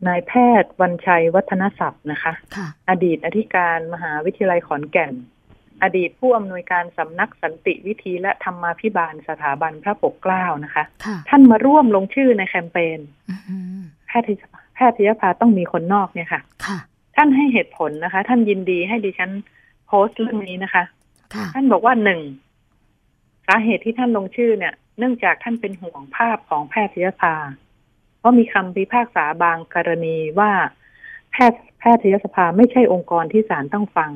[0.07, 0.31] นายแพ
[0.61, 5.13] ทย์วันชัยวัฒนศัพท์นะคะค่ะอดีตอธิการมหาวิทยาลัยขอนแก่น
[5.83, 14.37] อดีตผู้อำนวยการสำนักสันติวิธีและธรรมาภิบาลสถาบันพระปกเกล้านะคะค่ะท่านมาร่วมลงชื่อในแคมเปญอืมแพทย
[14.75, 16.77] แพทยสภาต้องมีคนนอกเนี่ยค่ะค่ะ
[17.15, 19.31] ท่านให้เหตุผลนะคะ ท่านยินดีให้ดิฉัน
[19.87, 20.83] โพสต์เรื่องนี้นะคะ
[21.33, 22.21] ค่ะท่านบอกว่าหนึ่ง
[23.47, 27.66] สาเหตุที่ท่านลงชื่อเนี่ย เนื่องจากท่านเป็นห่วงภาพของแพทยสภาเพ
[28.27, 30.51] ราะมีคำพิพากษาบางกรณีว่า
[31.31, 34.11] แพทย์แพทยสภาไม่ใช่องค์กรที่ศาลต้องฟัง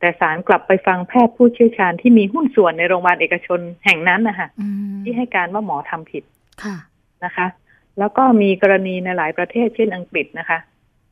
[0.00, 6.24] แต่ศาลกลับไปฟังแพทย์ผู้เชี่ยวชาญที่มีหุ้นส่วนในโรงพยาบาลเอกชนแห่งนั้นนะคะอืมที่ให้การว่าหมอทำผิด
[6.62, 6.76] ค่ะ
[7.24, 7.46] นะคะ
[7.98, 10.58] แล้วก็มีกรณีในหลายประเทศเช่นอังกฤษนะคะ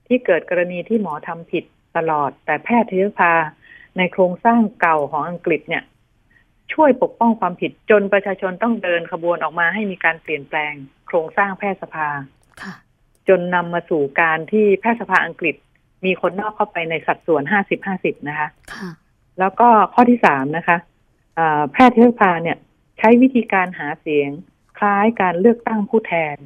[0.07, 1.65] ที่เกิดกรณีที่หมอทำผิด
[1.97, 3.33] ตลอด แต่แพทยสภา
[3.97, 5.83] ในโครงสร้างเก่าของอังกฤษเนี่ย
[6.75, 10.75] ช่วยปกป้องความผิดจนประชาชนต้องเดินขบวนออกมาให้มีการเปลี่ยนแปลง
[11.07, 12.09] โครงสร้างแพทยสภา
[12.63, 12.75] ค่ะ
[13.29, 15.55] จนนำมาสู่การที่แพทยสภาอังกฤษ
[16.05, 18.91] มีคนนอกเข้าไปในสัดส่วนห้าสิบห้าสิบนะคะค่ะ
[19.39, 20.79] แล้วก็ข้อที่สามนะคะ
[21.39, 22.57] อ่าแพทยสภาเนี่ย
[22.99, 24.31] ใช้วิธีการหาเสียง
[24.79, 26.37] คล้ายการเลือกตั้งผู้แทน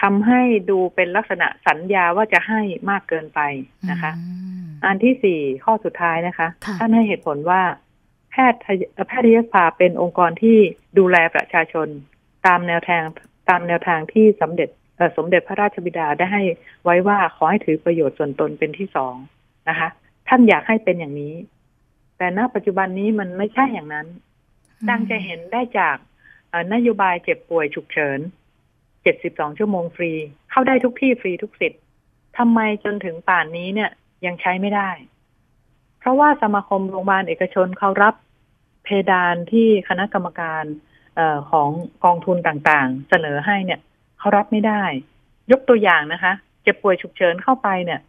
[0.00, 3.40] ทำให้ดูเป็นลักษณะสัญญาว่าจะให้มากเกินไป
[3.90, 4.24] นะคะอื
[4.62, 7.62] มอันที่สี่ข้อสุดท้ายนะคะค่ะท่านให้เหตุผลว่า
[8.32, 10.58] แพทย์แพทยสภาเป็นองค์กรที่
[10.98, 11.88] ดูแลประชาชน
[12.46, 13.02] ตามแนวทาง
[13.48, 16.42] ตามแนวทางที่สมเด็จเอ่อสมเด็จพระราชบิดาได้ให้
[16.84, 19.14] ไว้ว่าขอให้ถือประโยชน์ส่วนตนเป็นที่สอง
[19.68, 19.88] นะคะ
[20.28, 21.34] ท่านอยากให้เป็นอย่างนี้
[22.16, 24.06] แต่ณปัจจุบันนี้มันไม่ใช่อย่างนั้น
[24.90, 25.96] ดังจะเห็นได้จาก
[26.50, 28.18] เอ่อนโยบายเจ็บป่วยฉุกเฉิน
[28.88, 30.12] 72 ชั่วโมงฟรี
[30.50, 31.80] เข้าได้ทุกที่ฟรีทุกสิทธิ์
[32.38, 33.90] ทำไมจนถึงป่านนี้เนี่ย
[34.26, 34.90] ยังใช้ไม่ได้
[36.02, 38.14] เพราะว่าสมาคมโรงพยาบาลเอกชนเขารับ
[38.84, 40.64] เพดานที่คณะกรรมการ
[41.16, 41.68] เออของ
[42.04, 43.80] กองทุนต่างๆ เสนอให้เนี่ย
[44.18, 44.82] เขารับไม่ได้
[45.52, 48.00] ยกตัวอย่างนะคะเจ็บป่วยฉุกเฉินเข้าไปเนี่ย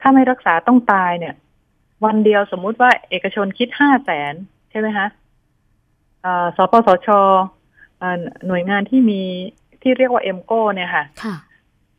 [0.00, 1.34] ถ้าไม่รักษาต้องตายเนี่ย
[2.04, 4.34] วันเดียวสมมุติว่าเอกชนคิดห้าแสน
[4.70, 5.06] ใช่ไหมคะ
[6.22, 7.08] เอ่อสปสช
[7.98, 9.22] เอ่อหน่วยงานที่มี
[9.82, 11.34] ที่เรียกว่าเอ็มโกเนี่ยค่ะค่ะ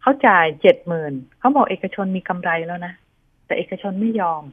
[0.02, 2.94] เขาจ่ายเจ็ดหมื่นเขาบอกเอกชนมีกำไรแล้วนะ
[3.46, 4.44] แต่เอกชนไม่ยอม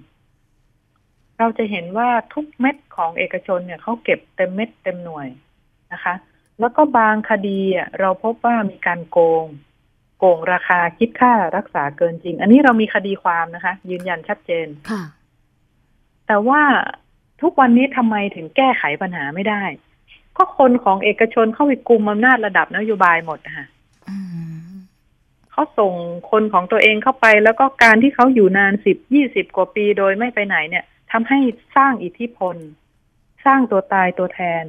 [1.39, 5.29] เราจะเห็นว่าทุกเม็ดของเอกชนเนี่ยเขาเก็บเต็มเม็ดเต็มหน่วย
[5.93, 6.15] นะคะ
[6.61, 9.47] แล้วก็บางคดีอะเราพบว่ามีการโกง
[10.19, 15.03] โกงราคาคิดค่ารักษาเกินจริง อันนี้เรามีคดีความนะคะ ยืนยันชัดเจนค่ะ
[16.27, 16.63] แต่ว่า
[17.43, 19.63] ทุกวันนี้ทำไมถึงแก้ไขปัญหาไม่ได้
[20.37, 23.67] ก็คนของเอกชนเข้าไปกุมอำนาจระดับนโยบายหมดนะคะ
[24.09, 24.17] อื
[24.69, 24.75] ม
[25.53, 25.93] เขาส่ง
[26.31, 31.39] คนของตัวเองเข้าไปแล้วก็การที่เขาอยู่นานสิบยี่สิบกว่าปีโดยไม่ไปไหนเนี่ย ทำให้
[31.77, 32.57] สร้างอิทธิพล
[33.45, 34.65] สร้างตัวตายตัวแทน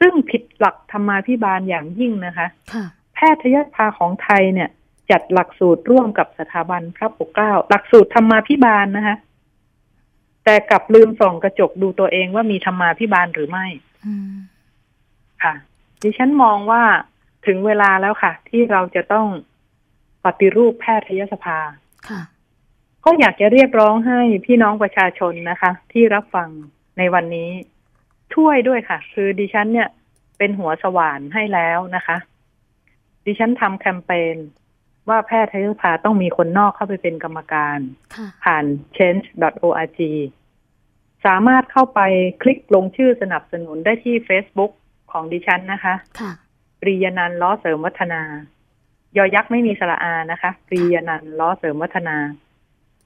[0.00, 4.68] ซึ่งผิดหลักธรรมาภิบาลอย่างยิ่งนะคะค่ะแพทยสภาของไทยเนี่ย
[5.10, 9.16] จัดหลักสูตรร่วมกับสถาบันพระปกเกล้าหลักสูตรธรรมาภิบาลนะคะ
[10.44, 13.66] แต่กลับลืมส่องกระจกดูตัวเองว่ามีธรรมาภิบาลหรือไม่
[14.04, 14.34] อืม
[15.42, 15.54] ค่ะ
[16.02, 16.82] ดิฉันมองว่า
[17.46, 19.26] ถึงเวลาแล้วค่ะ ที่เราจะต้อง
[20.24, 21.58] ปฏิรูปแพทยสภา
[22.08, 22.20] ค่ะ
[23.04, 26.48] ก็อยากจะเรียกร้องให้พี่น้องประชาชนนะคะ ที่รับฟัง
[26.98, 27.50] ในวันนี้
[28.34, 29.88] ช่วยด้วยค่ะ คือดิฉันเนี่ย
[30.38, 32.16] เป็นหัวสว่านให้แล้วนะคะ
[33.26, 34.36] ดิฉันทำแคมเปญ
[35.08, 37.78] ว่าแพทยสภาต้องมีคนนอกเข้าไปเป็นกรรมการ
[38.16, 38.64] ค่ะผ่าน
[38.96, 40.00] change.org
[41.26, 42.00] สามารถเข้าไป
[42.42, 44.72] คลิกลงชื่อสนับสนุนได้ที่ Facebook
[45.12, 46.32] ของดิฉันนะคะค่ะ
[46.80, 48.22] ปรียนันท์ล้อเสริมวัฒนา
[49.16, 52.16] ยอยักษ์ไม่มีสระอานะคะ ปรียนันท์ล้อเสริมวัฒนา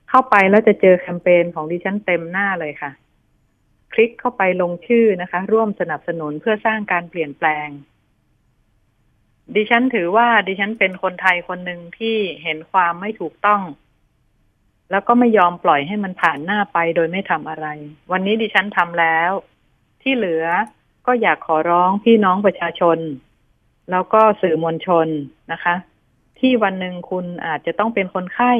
[0.08, 2.90] เข้าไปแล้วจะเจอแคมเปญของดิฉันเต็มหน้าเลยค่ะ
[3.92, 7.68] คลิกเข้าไปลงชื่อนะคะ ร่วมสนับสนุนเพื่อสร้างการเปลี่ยนแปลง
[9.54, 13.62] ดิฉันถือว่าดิฉันเป็นคนไทยคนหนึ่งที่เห็นความไม่ถูกต้อง
[14.90, 17.66] แล้วก็ไม่ยอมปล่อยให้มันผ่านหน้าไปโดยไม่ทำอะไร
[18.12, 19.30] วันนี้ดิฉันทำแล้ว
[20.02, 20.44] ที่เหลือ
[21.06, 22.98] ก็อยากขอร้องพี่น้องประชาชน
[23.90, 25.06] แล้วก็สื่อมวลชน
[25.52, 25.74] นะคะ
[26.38, 28.52] ที่วันหนึ่งคุณอาจจะต้องเป็นคนไข้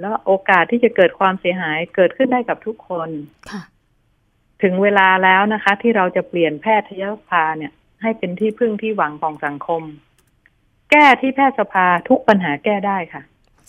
[0.00, 3.10] แล้วโอกาสที่จะเกิดความเสียหายเกิดขึ้นได้กับทุกคน
[3.50, 3.62] ค่ะ
[4.62, 9.82] ถึงเวลาแล้วนะคะ ที่เราจะเปลี่ยนแพทยสภาเนี่ย ให้เป็นที่พึ่งที่หวังของสังคม
[10.90, 13.22] แก้ที่แพทยสภาทุกปัญหาแก้ได้ค่ะ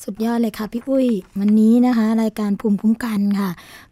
[0.06, 1.08] สุดยอดเลยค่ะพี่อุ้ย
[1.40, 3.50] วันนี้นะคะ รายการภูมิคุ้มกันค่ะ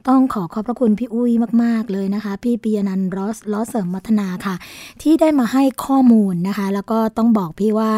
[0.07, 1.31] ต้องขอขอบพระคุณพี่อุ้ย
[1.63, 4.55] มาก ๆ เลยนะคะ พี่ปียนันท์ล้อล้อเสริมมัฒนาค่ะ
[5.01, 7.91] ที่ได้มาให้ข้อมูลนะคะ แล้วก็ต้องบอกพี่ว่า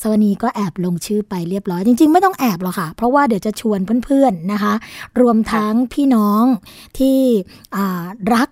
[0.00, 4.72] สวนีก็แอบลงชื่อไปเรียบร้อย จริง ๆ ไม่ต้องแอบหรอกค่ะ เพราะว่าเดี๋ยวจะชวนเพื่อนๆนะคะ
[5.20, 6.44] รวมทั้งพี่น้อง
[6.98, 7.18] ที่
[8.34, 8.48] รัก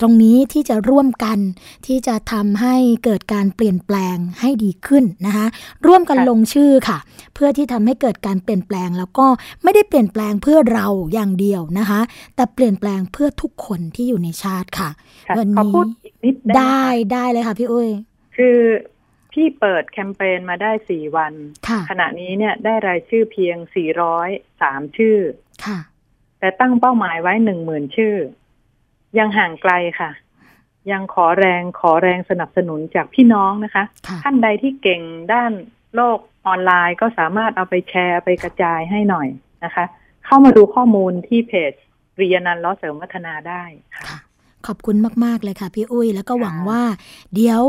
[0.00, 1.38] ตรงนี้ที่จะร่วมกัน
[1.86, 5.46] ที่จะทำให้เกิดการเปลี่ยนแปลงให้ดีขึ้นนะคะ
[5.86, 6.98] ร่วมกันค่ะลงชื่อค่ะ
[7.34, 9.26] เพื่อที่ทำให้เกิดการเปลี่ยนแปลง แล้วก็
[9.62, 12.00] ไม่ได้เปลี่ยนแปลงเพื่อเราอย่างเดียวนะคะ
[12.36, 14.90] แต่เปลี่ยนแปลงเพื่อทุกคนที่อยู่ในชาติค่ะ
[15.28, 17.88] ค่ะวันขอนี้พูดอีกนิดได้ได้ไหมคะได้เลยค่ะพี่อุ้ย
[18.36, 18.58] คือ
[19.32, 21.32] พี่เปิดแคมเปญมาได้สี่วัน
[21.68, 23.56] ค่ะขณะนี้เนี่ยได้รายชื่อเพียง
[24.26, 25.18] 403ชื่อ
[25.64, 25.78] ค่ะ
[26.38, 28.16] แต่ตั้งเป้าหมายไว้หนึ่งหมื่นชื่อ
[29.18, 30.10] ยังห่างไกลค่ะ
[30.90, 35.52] ยังขอแรงขอแรงสนับสนุนจากพี่น้องนะคะค่ะท่านใดที่เก่งด้าน
[35.96, 39.28] โลกออนไลน์ก็สามารถเอาไปแชร์ไปกระจายให้หน่อย
[39.64, 39.84] นะคะ
[40.26, 41.72] เข้ามาดูข้อมูลที่เพจ
[42.16, 43.62] เรียนันท์ล้อเสริมวัฒนาได้
[43.96, 44.18] ค่ะค่ะ
[44.66, 46.82] ขอบคุณมาก ๆ เลยค่ะ พี่อุ้ย แล้วก็ค่ะหวังว่า
[47.34, 47.62] เดี๋ยว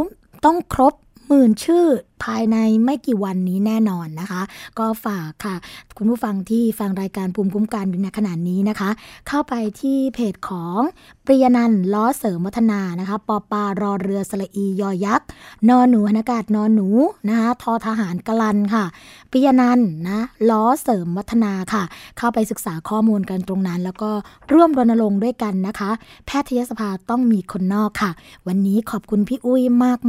[0.46, 0.94] ต้องครบ
[1.28, 1.86] หมื่นชื่อ
[2.24, 4.42] ภายในไม่กี่วันนี้แน่นอนนะคะ
[4.80, 5.56] ก็ฝากค่ะ
[5.98, 8.90] คุณผู้ฟังที่ฟังรายการภูมิคุ้มกันในขณะนี้นะคะ
[9.28, 10.80] เข้าไปที่เพจของ
[11.26, 15.28] ปริยนันล้อเสริมวัฒนานะคะปอปารอเรือสระอียอยักษ์
[15.70, 16.88] นอหนูนอากาศนอหนู
[17.30, 18.86] นะคะทอทหารกลันค่ะ
[19.32, 21.84] ปริยนันนะล้อเสริมวัฒนาค่ะ
[22.18, 24.12] เข้าไปศึกษาข้อมูลกันตรงนั้น แล้วก็
[24.52, 25.90] ร่วมรณรงค์ด้วยกันนะคะ
[26.26, 28.12] แพทยสภาต้องมีคนนอกค่ะ
[28.48, 29.64] วันนี้ขอบคุณพี่อุ้ย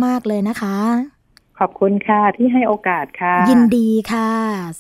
[0.04, 1.15] มาก ๆ เลยนะคะ
[1.58, 4.30] ขอบคุณค่ะที่ให้โอกาสค่ะ ยินดีค่ะ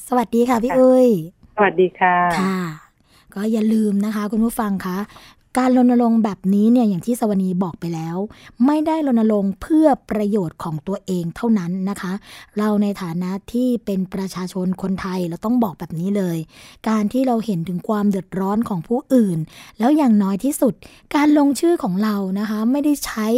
[0.08, 1.08] สวัสดีค่ะพี่อุ้ย
[1.56, 2.60] สวัสดีค่ะ ค่ะ
[3.34, 4.98] ก็อย่าลืมนะคะ คุณผู้ฟังคะ
[5.58, 8.16] การรณรงค์แบบนี้เนี่ยอย่างที่สวนีบอกไปแล้ว
[8.66, 12.12] ไม่ได้รณรงค์เพื่อประโยชน์ของตัวเองเท่านั้นนะคะ
[12.58, 16.38] เราในฐานะที่เป็นประชาชนคนไทยเราต้องบอกแบบนี้เลย
[16.88, 19.38] การที่เราเห็นถึงความเดือดร้อนของผู้อื่น
[19.78, 20.74] แล้วอย่างน้อยที่สุด
[21.14, 23.28] การลงชื่อของเรานะคะไม่ได้ใช้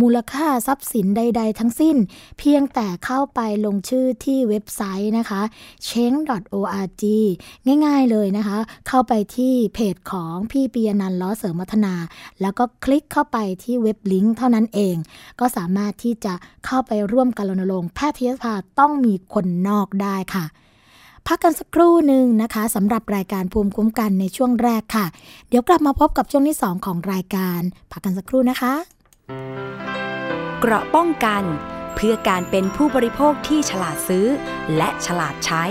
[0.00, 1.96] มูลค่าทรัพย์สินใด ๆ ทั้งสิ้น
[2.38, 5.42] เพียงแต่เข้าไปลงชื่อที่เว็บไซต์นะคะ
[5.88, 7.04] cheng.org
[7.86, 11.94] ง่าย ๆเลยนะคะ เข้าไปที่เพจของพี่ปียนันท์ล้อเสริมวัฒนา
[12.40, 14.96] แล้วก็คลิกเข้าไปที่เว็บลิงก์เท่านั้นเอง
[15.40, 16.34] ก็สามารถที่จะ
[16.66, 20.44] เข้าไปร่วมกันรณรงค์แพทยสภาต้องมีคนนอกได้ค่ะ
[21.26, 25.06] พักกันสักครู่หนึ่งนะคะสำหรับรายการภูมิคุ้มกันในช่วงแรกค่ะ
[25.48, 27.60] เดี๋ยวกลับมาพบกับช่วงที่ 2 ของรายการ
[27.92, 28.74] พักกันสักครู่นะคะ
[30.60, 31.42] เกราะป้องกัน
[31.94, 34.26] เพื่อการเป็นผู้บริโภคที่ฉลาดซื้อ
[34.76, 35.64] และฉลาดใช้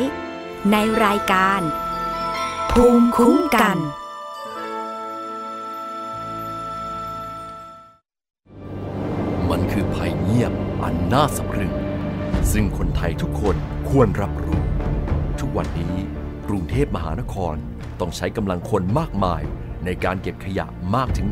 [0.72, 1.62] ในรายการ
[2.72, 4.09] ภูมิคุ้มกันมัน
[11.16, 11.74] น่าสะพรึง
[12.52, 13.56] ซึ่งคนไทยทุกคน
[13.90, 14.62] ควรรับรู้
[15.40, 15.96] ทุกวันนี้
[16.48, 17.56] กรุงเทพมหานคร
[18.00, 19.42] ต้องใช้กำลังคนมากมาย
[19.86, 21.28] ในการเก็บขยะมากถึง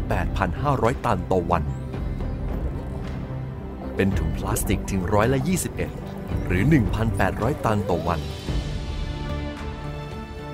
[0.51, 1.63] 8,500 ตันต่อวัน
[3.95, 5.39] เป็นถุงพลาสติกถึงร้อยละ
[5.93, 6.63] 21 หรือ
[7.15, 8.19] 1,800 ตันต่อวัน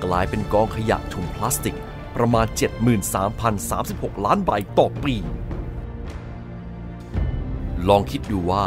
[0.04, 1.76] กลายเป็นกองขยะถุงพลาสติก
[2.16, 2.46] ประมาณ
[3.56, 5.14] 73,036 ล้านใบต่อปี
[7.88, 8.66] ลองคิดดูว่า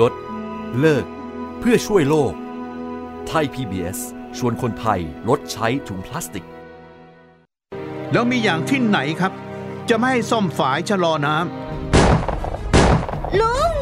[0.00, 0.12] ลด
[0.80, 1.06] เลิก
[1.58, 2.32] เพื่อช่วยโลก
[3.26, 3.98] ไทย PBS
[4.36, 6.46] ชวนคนไทยลดใช้ถุงพลาสติก
[8.12, 9.32] แล้วมีอย่างที่ไหนครับ
[9.88, 11.36] จะไม่ให้ซ่อมฝายชะลอน้
[13.40, 13.72] ลุง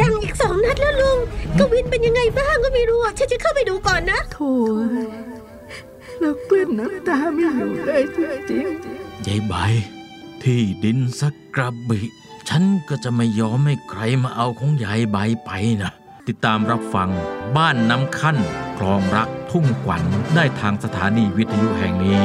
[0.00, 1.18] ดังอีกสองนัดแล้วลุง
[1.58, 4.52] กวินเป็นยังไงบ้างก็ไม่รู้อะฉันจะเข้าไปดูก่อนนะโถ่
[6.20, 8.04] แล้วกลืนน้ำตาไม่อยู่เลย
[8.48, 8.66] จริง
[9.26, 9.54] ยายใบ
[10.42, 12.00] ที่ดินสักกระบิ
[12.48, 15.50] ฉันก็จะไม่ยอมให้ใครมาเอาของยายใบไป
[15.82, 15.92] นะ
[16.28, 17.10] ติดตามรับฟัง
[17.56, 18.38] บ้านน้ำขั้น
[18.76, 20.02] คลองรักทุ่งขวัญ
[20.34, 22.24] ได้ทางสถานีวิทยุแห่งนี้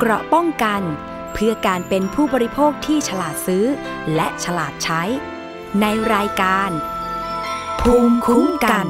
[0.00, 0.82] เกราะป้องกัน
[1.32, 3.64] เพื่อการเป็นผู้บริโภคที่ฉลาดซื้อ
[4.14, 5.02] และฉลาดใช้
[5.80, 6.70] ในรายการ
[7.80, 8.88] ภูมิคุ้มกัน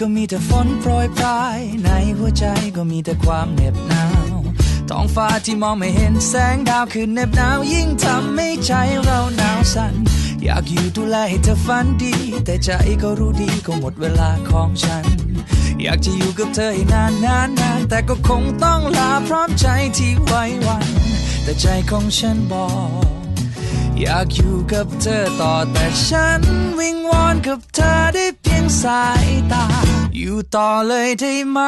[0.00, 2.44] ก็มีแต่ฝนโปรยปลาย ในหัวใจ
[2.76, 4.13] ก็มีแต่ความเหน็บหนาว
[4.90, 8.72] ท้องฟ้าที่มองไม่เห็นแสงดาวคือเหน็บหนาวยิ่งทำให้ใจ
[9.04, 9.94] เราหนาวสั่น
[10.44, 12.14] อยากอยู่ดูแลให้เธอฝันดี
[12.44, 12.70] แต่ใจ
[13.02, 15.04] ก็รู้ดีก็หมดเวลาของฉัน
[15.82, 19.66] อยากจะอยู่กับเธอให้นานนานนานแต่ก็คงต้องลาพร้อมใจ
[19.98, 20.86] ที่ไว้วัน
[21.42, 23.06] แต่ใจของฉันบอก
[24.00, 26.40] อยากอยู่กับเธอต่อแต่ฉัน
[26.78, 29.66] วิงวอนกับเธอได้เพียงสายตา
[30.16, 31.60] อยู่ต่อเลยได้ไหม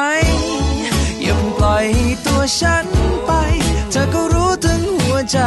[1.27, 1.87] อย่าเพิ่งปล่อย
[2.25, 2.85] ตัวฉัน
[3.25, 3.31] ไป
[3.91, 5.39] เธอก็รู้ถึงหัวใจ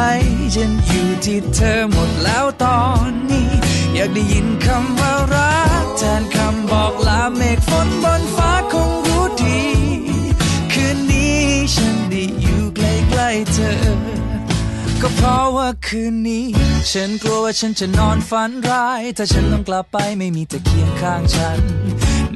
[0.54, 3.48] ฉันอยู่ที่เธอหมดแล้วตอนนี้
[3.94, 9.62] อยากได้ยินคำว่ารักแทนคำบอกลาเมฆฝนบนฟ้าคงรู้ดี
[10.72, 11.38] คืนนี้
[11.74, 13.76] ฉันได้อยู่ใกล้ๆเธอ
[15.02, 16.46] ก็เพราะว่าคืนนี้
[16.92, 21.60] ฉันกลัวว่าฉันจะนอนฝันร้าย ถ้าฉันต้องกลับไปไม่มีเธอเคียงข้างฉัน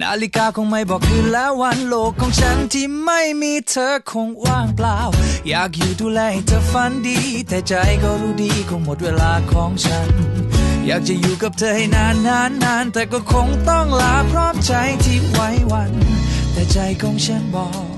[0.02, 4.98] นาฬิกาคงไม่บอกคืนแล้ววันโลกของฉันที่ไม่มีเธอคงว่างเปล่า
[5.48, 7.18] อยากอยู่ดูแลให้เธอฝันดี
[7.48, 7.72] แต่ใจ
[8.02, 10.08] ก็รู้ดีคงหมดเวลาของฉัน
[10.86, 14.72] อยากจะอยู่กับเธอให้นานนานนานแต่ก็คงต้องลาพร้อมใจ
[15.04, 15.92] ที่ไว้วัน
[16.52, 17.94] แต่ใจของฉันบอก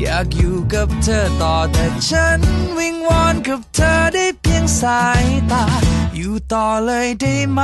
[0.00, 2.38] อยากอยู่กับเธอต่อแต่ฉัน
[2.78, 5.64] วิงวอนกับเธอได้เพียงสายตา
[6.16, 7.60] อยู่ต่อเลยได้ไหม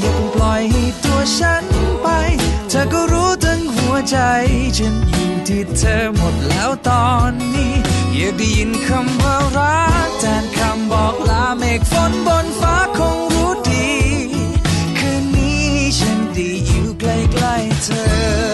[0.00, 1.64] อย่าเพิ่งปล่อยให้ตัวฉัน
[2.02, 2.06] ไป
[2.68, 4.16] เธอก็รู้ทั้งหัวใจ
[4.76, 7.72] ฉันอยู่ที่เธอหมดแล้วตอนนี้
[8.14, 13.90] อยากได้ยินคำว่ารักแทนคำบอกลาเมฆฝนบนฟ้าคงรู้ดี
[14.98, 15.66] คืนนี้
[15.98, 17.04] ฉันได้อยู่ใก
[17.42, 17.88] ล้ๆเธ
[18.48, 18.49] อ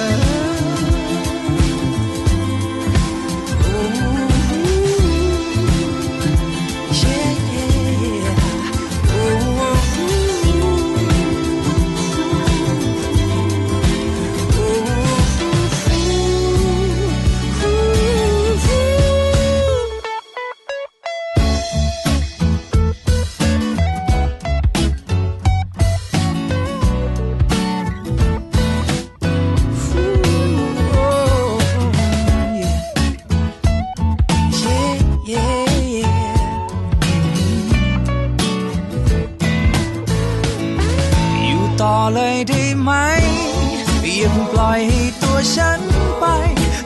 [45.56, 45.80] ฉัน
[46.20, 46.24] ไป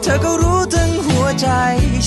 [0.02, 1.48] เธอก็รู้ถึงหัวใจ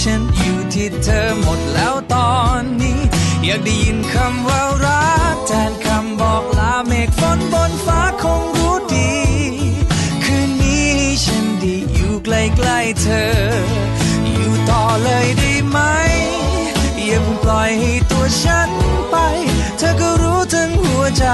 [0.02, 3.00] ฉันอยู่ที่เธอหมดแล้วตอนนี้
[3.46, 9.14] อยากได้ยินคำว่ารักแทนคำบอกลาเมฆฝนบนฟ้าคงรู้ดี
[10.24, 10.92] คืนนี้
[11.26, 12.30] ฉันด้อยู่ใก
[12.68, 13.34] ล้ๆเธอ
[14.34, 15.80] อยู่ต่อเลยได้ไหม
[17.06, 18.83] อย่าเพิ่งปล่อยให้ตัวฉัน
[21.18, 21.26] ใจ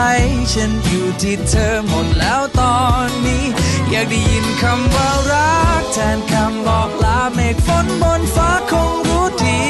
[0.54, 3.44] ฉันอยู่ที่เธอหมดแล้วตอนนี้
[3.90, 9.62] อยากได้ยินคำว่ารักแทนคำบอกลาเมฆฝนบนฟ้าคงรู้ดี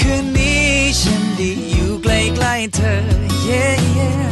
[0.00, 0.66] คืนนี้
[1.00, 2.06] ฉันได้อยู่ใก
[2.44, 2.94] ล้ๆเธอ
[3.48, 4.26] yeah, yeah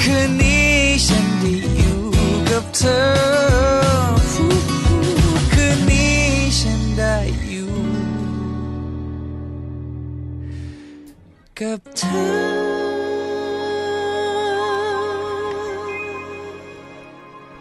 [0.00, 0.72] คืนนี้
[1.06, 2.00] ฉันได้อยู่
[2.50, 3.02] กับเธอ
[5.52, 6.18] คืนนี้
[6.58, 7.16] ฉันได้
[7.48, 7.72] อยู่
[11.60, 12.97] กับเธอ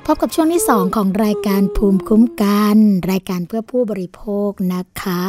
[0.09, 2.77] พบกับช่วงที่ 2 ของรายการภูมิคุ้มกัน
[3.11, 5.23] รายการเพื่อผู้บริโภคนะคะ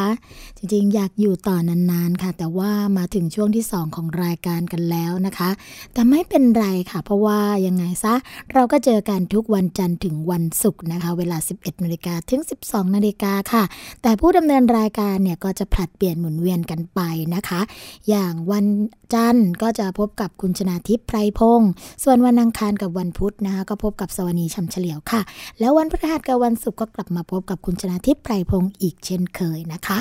[0.57, 5.51] จริงๆ อยากอยู่ต่อนานๆค่ะ แต่ว่ามาถึงช่วงที่ 2 ของรายการกันแล้วนะคะ
[5.93, 8.15] แต่ไม่เป็นไรค่ะ เพราะว่ายังไงซะ
[8.53, 13.65] เราก็เจอกันทุกวันจันทร์ถึงวันศุกร์นะคะ เวลา 11นาฬิกาถึง 12นาฬิกาค่ะ
[14.03, 17.01] แต่ผู้ดำเนินรายการเนี่ยก็จะผลัดเปลี่ยนหมุนเวียนกันไป
[17.35, 17.61] นะคะ
[18.09, 18.67] อย่างวัน
[19.15, 21.71] จันทร์ก็จะพบกับคุณชนาทิพย์ไพรพงศ์
[22.05, 25.21] ส่วนวันอังคารกับวันพุธนะคะ ก็พบกับสวนีชเฉลียวค่ะ
[25.59, 29.99] แล้ววันพฤหัสกับวันศุกร์ก็กลับมาพบกับคุณชนะทิพย์ไพรพงศ์อีกเช่นเคยนะคะ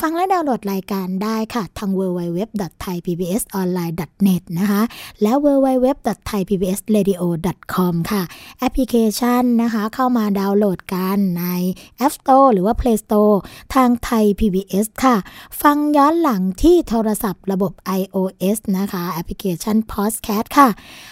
[0.00, 4.82] ฟังและดาวน์โหลดรายการได้ค่ะ ทาง www.thaipbsonline.net นะคะ
[5.22, 8.22] และ www.thaipbsradio.com ค่ะ
[8.58, 11.44] แอปพลิเคชันนะคะ เข้ามาดาวน์โหลดกันใน
[12.04, 13.36] App Store หรือว่า Play Store
[13.74, 15.16] ทางไทย PBS ค่ะ
[15.62, 20.68] ฟังย้อนหลังที่โทรศัพท์ระบบ iOS นะคะ แอปพลิเคชัน Podcast ค่ะ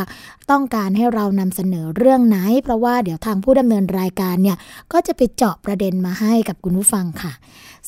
[0.51, 4.57] ต้องการให้เรานำเสนอเรื่องไหน เพราะว่าเดี๋ยวทางผู้ดำเนินรายการเนี่ย
[4.93, 7.33] ก็จะไปเจาะประเด็นมาให้กับคุณผู้ฟังค่ะ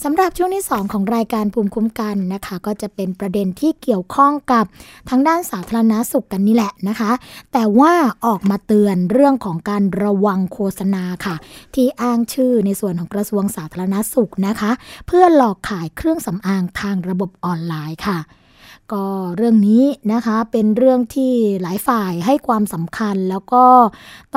[0.03, 4.65] สำหรับช่วงที่ 2 ของรายการภูมิคุ้มกันนะคะ ก็จะเป็นประเด็นที่เกี่ยวข้องกับ
[5.09, 7.11] ทางด้านสาธารณาสุขกันนี่แหละนะคะ
[7.53, 7.93] แต่ว่า
[8.27, 11.37] ออกมาเตือนเรื่องของการระวังโฆษณาค่ะ
[11.75, 14.71] ที่อ้างชื่อในส่วนของกระทรวงสาธารณาสุขนะคะ
[15.07, 18.19] เพื่อหลอกขายเครื่องสำอางทางระบบออนไลน์ค่ะ
[18.93, 19.05] ก็
[19.37, 21.33] เรื่องนี้นะคะเป็นเรื่องที่
[21.63, 23.65] หลายฝ่ายให้ความสำคัญ แล้วก็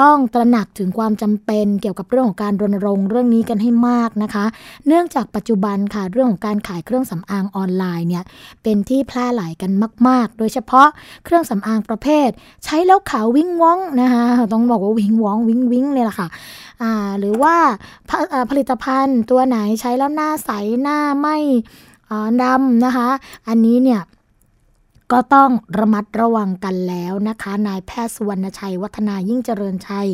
[0.01, 4.45] ต้องตระหนักถึงความจำเป็นเกี่ยวกับเรื่องของการรณรงค์เรื่องนี้กันให้มากนะคะ
[4.87, 8.23] เนื่องจากปัจจุบันค่ะเรื่องของการขายเครื่องสำอางออนไลน์เนี่ย
[8.63, 9.71] เป็นที่แพร่หลายกัน
[10.07, 10.87] มาก ๆ โดยเฉพาะ
[11.25, 12.29] เครื่องสำอางประเภท
[12.63, 14.23] ใช้แล้วขาววิ้งว้องนะคะ
[14.53, 16.27] ต้องบอกว่าวิ้งว้องวิ้งวิ้งเลยล่ะค่ะ
[16.81, 17.55] อ่าหรือว่า
[18.49, 20.49] ผลิตภัณฑ์ตัวไหนใช้แล้วหน้าใส
[20.81, 21.37] หน้าไม่
[22.43, 23.09] ดำนะคะ
[23.47, 24.01] อันนี้เนี่ย
[25.11, 30.09] ก็ต้องระมัดระวังกันแล้วนะคะ นายแพทย์สุวรรณชัย วัฒนายิ่งเจริญชัย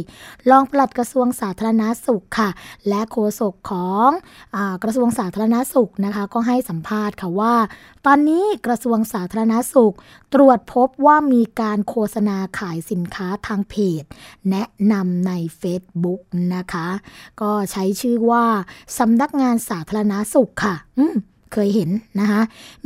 [0.49, 2.49] รองปลัดกระทรวงสาธารณาสุขค่ะ
[2.87, 4.09] และโฆษกของ
[4.55, 7.55] อกระทรวงสาธารณาสุขนะคะ ก็ให้สัมภาษณ์ค่ะว่า
[8.05, 9.95] ตอนนี้กระทรวงสาธารณาสุข
[10.33, 14.03] ตรวจพบว่ามีการโฆษณาขายสินค้าทางเพจ
[14.49, 15.31] แนะนำใน
[15.61, 16.21] Facebook
[16.55, 16.87] นะคะ
[17.41, 18.45] ก็ใช้ชื่อว่า
[18.97, 21.15] สำนักงานสาธารณาสุขค่ะ อืม
[21.53, 21.89] เคยเห็น
[22.19, 22.41] นะคะ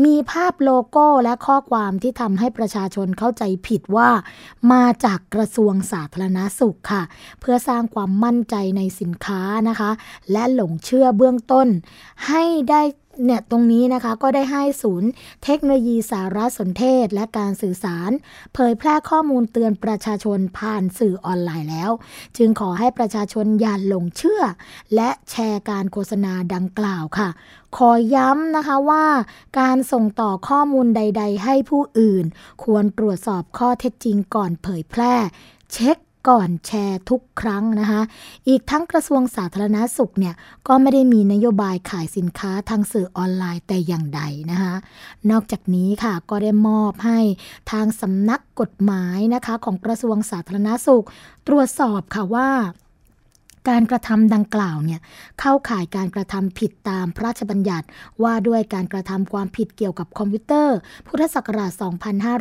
[0.05, 4.09] มีภาพโลโก้และข้อความที่ทำให้ประชาชนเข้าใจผิดว่า
[4.71, 7.03] มาจากกระทรวงสาธารณาสุขค่ะ
[7.39, 9.91] เพื่อสร้างความมั่นใจในสินค้านะคะ
[10.31, 11.67] และหลงเชื่อเบื้องต้น
[12.27, 12.81] ให้ได้
[13.25, 15.09] เนี่ยตรงนี้นะคะก็ได้ให้ศูนย์
[15.43, 18.11] เทคโนโลยีสารสนเทศและการสื่อสาร
[18.53, 21.91] เผยแพร่ข้อมูลเตือนประชาชนผ่านสื่อออนไลน์แล้ว
[22.37, 24.41] จึงขอให้ประชาชนอย่าหลงเชื่อ
[24.95, 27.29] และแชร์การโฆษณาดังกล่าวค่ะ
[27.77, 29.05] ขอย้ำนะคะว่า
[29.59, 32.25] การส่งต่อข้อมูลใด ๆ ให้ผู้อื่น
[32.63, 35.13] ควรตรวจสอบข้อเท็จจริงก่อนเผยแพร่
[35.73, 35.97] เช็ค
[36.27, 38.01] ก่อนแชร์ทุกครั้งนะคะ
[38.47, 40.35] อีกทั้งกระทรวงสาธารณาสุขเนี่ย
[40.67, 44.21] ก็ไม่ได้มีนโยบายขายสินค้าทางสื่อออนไลน์แต่อย่างใด
[44.51, 44.75] นะคะ
[45.31, 47.19] นอกจากนี้ค่ะก็ได้มอบให้
[47.71, 51.05] ทางสำนักกฎหมายนะคะของกระทรวงสาธารณาสุข
[51.47, 52.49] ตรวจสอบค่ะว่า
[53.69, 54.99] การกระทำดังกล่าวเนี่ย
[55.39, 57.85] เข้าข่ายการกระทำผิดตามพระราชบัญญัติ
[58.23, 61.71] ว่าด้วยการกระทำความผิดเกี่ยวกับคอมพิวเตอร์ พุทธศักราช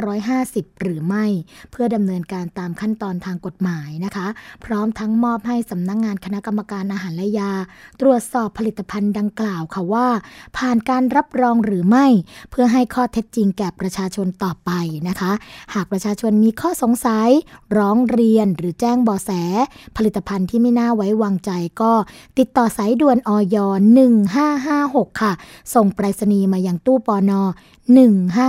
[0.06, 1.26] 2550 หรือไม่
[1.70, 4.26] เพื่อดำเนินการตามขั้นตอนทางกฎหมายนะคะ
[4.64, 7.52] พร้อมทั้งมอบให้สำนักงงานคณะกรรมการอาหารและยา
[8.00, 10.08] ตรวจสอบผลิตภัณฑ์ดังกล่าวค่ะว่า
[10.56, 12.06] ผ่านการรับรองหรือไม่
[12.50, 14.70] เพื่อให้ข้อเท็จจริงแก่ประชาชนต่อไป
[15.08, 15.32] นะคะ
[15.74, 17.30] หากประชาชนมีข้อสงสัย
[17.78, 19.30] ร้องเรียนหรือแจ้งบอแส
[19.96, 21.50] ผลิตภัณฑ์ที่ไม่น่าไว้วางใจ
[21.80, 21.92] ก็
[22.38, 23.56] ติดต่อสายด่วนอย
[24.38, 25.32] 1556 ค่ะ
[25.74, 27.42] ส่งไปรษณีย์มายังตู้ปอนอ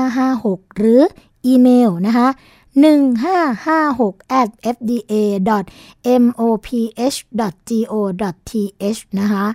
[0.01, 1.01] 1556 หรือ
[1.45, 2.27] อีเมลนะคะ
[2.73, 5.13] 1556 at fda
[6.21, 6.71] moph
[7.91, 8.01] go
[8.49, 9.45] th นะคะ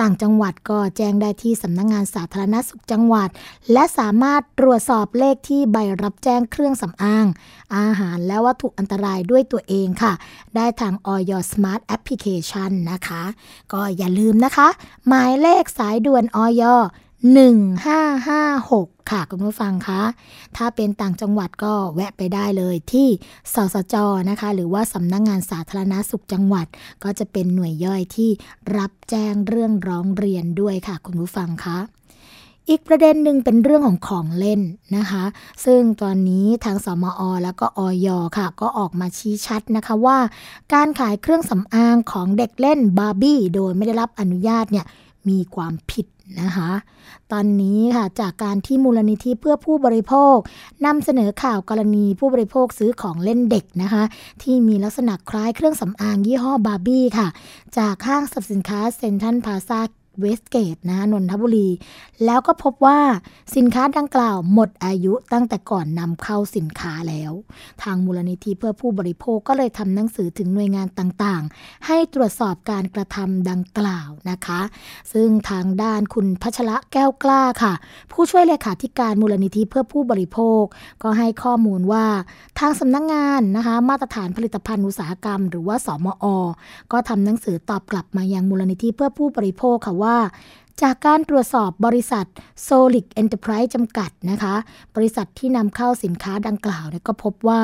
[0.00, 3.28] ต่างจังหวัดก็แจ้งได้ที่สำนักงงานสาธารณสุขจังหวัด
[3.72, 7.26] และสามารถตรวจสอบเลขที่ใบรับแจ้งเครื่องสำอาง
[7.76, 10.12] อาหารและวัตถุอันตรายด้วยตัวเองค่ะ
[10.56, 13.22] ได้ทางออย Smart Application นะคะ
[13.72, 14.68] ก็อย่าลืมนะคะ
[15.08, 16.62] หมายเลขสายด่วนออย
[17.24, 20.02] 1556 ค่ะคุณผู้ฟังคะ
[20.56, 23.08] ถ้าเป็นต่างจังหวัดก็แวะไปได้เลยที่
[23.54, 23.94] สสจ
[24.30, 26.66] นะคะ หรือว่าสำนักงงานสาธารณาสุขจังหวัด
[27.04, 28.30] ก็จะเป็นหน่วยย่อยที่
[28.76, 31.78] รับแจ้งเรื่องร้องเรียนด้วยค่ะ คุณผู้ฟังคะ
[32.68, 34.60] อีกประเด็นหนึ่งเป็นเรื่องของของเล่น
[34.96, 35.24] นะคะ
[35.64, 40.18] ซึ่งตอนนี้ทางสมอ แล้วก็อยค่ะ ก็ออกมาชี้ชัดนะคะว่า
[40.72, 44.86] การขายเครื่องสำอางของเด็กเล่นบาร์บี้โดยไม่ได้รับอนุญาตเนี่ย
[45.28, 46.06] มีความผิด
[46.40, 46.70] นะคะ
[47.32, 50.36] ตอนนี้ค่ะจากการที่มูลนิธิเพื่อผู้บริโภค
[50.86, 54.04] นำเสนอข่าวกรณีผู้บริโภคซื้อของเล่นเด็กนะคะ
[54.42, 57.28] ที่มีลักษณะคล้ายเครื่องสำอางยี่ห้อบาร์บี้ค่ะ
[57.78, 59.80] จากห้างสรรพสินค้าเซ็นทรัลพลาซา
[60.20, 61.68] เวสต์เกตนะนนทบุรี
[62.24, 62.98] แล้วก็พบว่า
[63.56, 67.32] สินค้าดังกล่าวหมดอายุตั้งแต่ก่อนนำเข้าสินค้าแล้ว
[67.82, 74.60] ทางมูลนิธิเพื่อผู้บริโภคก็เลยทำหนังสือถึงหน่วยงานต่างๆ ให้ตรวจสอบการกระทำดังกล่าวนะคะ
[75.12, 77.74] ซึ่งทางด้านคุณพัชระแก้วกล้าค่ะ
[78.12, 80.62] ผู้ช่วยเลขาธิการมูลนิธิเพื่อผู้บริโภค
[81.02, 82.06] ก็ให้ข้อมูลว่า
[82.58, 86.24] ทางสำนักงงานนะคะมาตรฐานผลิตภัณฑ์อุตสาหกรรม หรือว่าสมอ
[86.92, 90.03] ก็ทำหนังสือตอบกลับมายังมูลนิธิเพื่อผู้บริโภคค่ะว่า
[90.82, 92.26] จากการตรวจสอบบริษัท
[92.66, 94.54] Solic Enterprise จำกัดนะคะ
[94.96, 97.60] บริษัทที่นำเข้าสินค้าดังกล่าวเนี่ยก็พบว่า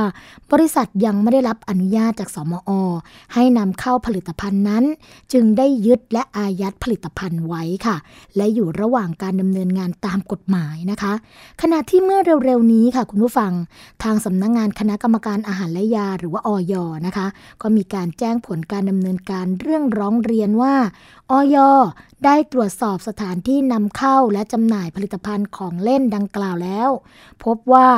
[0.52, 2.70] บริษัทยังไม่ได้รับอนุญาตจากสมอ
[3.34, 4.84] ให้นำเข้าผลิตภัณฑ์นั้น
[5.32, 7.96] จึงได้ยึดและอายัดผลิตภัณฑ์ไว้ค่ะ
[8.36, 11.12] และอยู่ระหว่างการดำเนินงานตามกฎหมายนะคะ
[11.62, 13.52] ขณะที่เมื่อเร็วๆนี้ค่ะคุณผู้ฟัง
[14.02, 16.74] ทางสำนักงงานคณะกรรมการอาหารและยาหรือว่าออย
[17.06, 17.26] นะคะ
[17.62, 20.74] ก็มีการแจ้งผลการดำเนินการเรื่องร้องเรียนว่า
[21.30, 21.56] ออย
[22.24, 26.90] ได้ตรวจสอบสถานที่นำเข้าและจำหน่ายผลิตภัณฑ์ของเล่นดังกล่าวแล้ว
[27.44, 27.88] พบว่า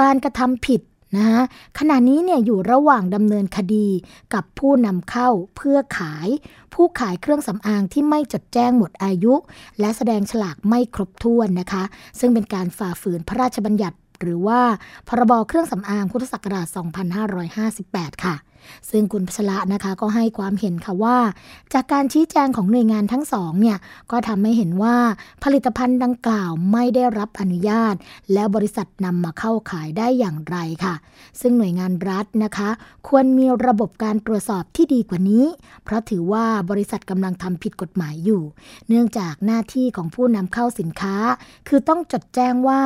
[0.00, 0.80] การกระทำผิด
[1.16, 1.42] นะะ
[1.78, 3.88] ขณะนี้เนี่ยอยู่ระหว่างดำเนินคดี
[4.34, 6.28] กับผู้นำเข้าเพื่อขาย
[6.74, 9.34] ผู้ขายเครื่องสำอางที่ไม่จดแจ้งหมดอายุ
[9.80, 11.84] และแสดงฉลากไม่ครบถ้วนนะคะ
[12.18, 14.60] ซึ่งเป็นการฝ่าฝืนพระราชบัญญัติ หรือว่า
[15.08, 16.66] พรบเครื่องสำอางพุทธศักราช
[17.60, 18.34] 2558 ค่ะ
[18.90, 21.18] ซึ่งคุณพัชระนะคะก็ให้ความเห็นค่ะว่า
[21.74, 23.78] จากการชี้แจงของหน่วยงานทั้งสองเนี่ย
[24.10, 24.96] ก็ทำให้เห็นว่า
[25.44, 27.94] ผลิตภัณฑ์ดังกล่าวไม่ได้รับอนุญาต
[28.32, 30.94] แล้วบริษัทนำมาเข้าขายได้อย่างไรค่ะ
[31.40, 32.70] ซึ่งหน่วยงานรัฐนะคะ
[33.08, 35.44] ควรมีระบบการตรวจสอบที่ดีกว่านี้
[35.84, 38.42] เพราะถือว่าบริษัทกำลังทำผิดกฎหมายอยู่
[38.88, 41.16] เนื่องจากหน้าที่ของผู้นำเข้าสินค้า
[41.68, 42.80] คือต้องจดแจ้งว่า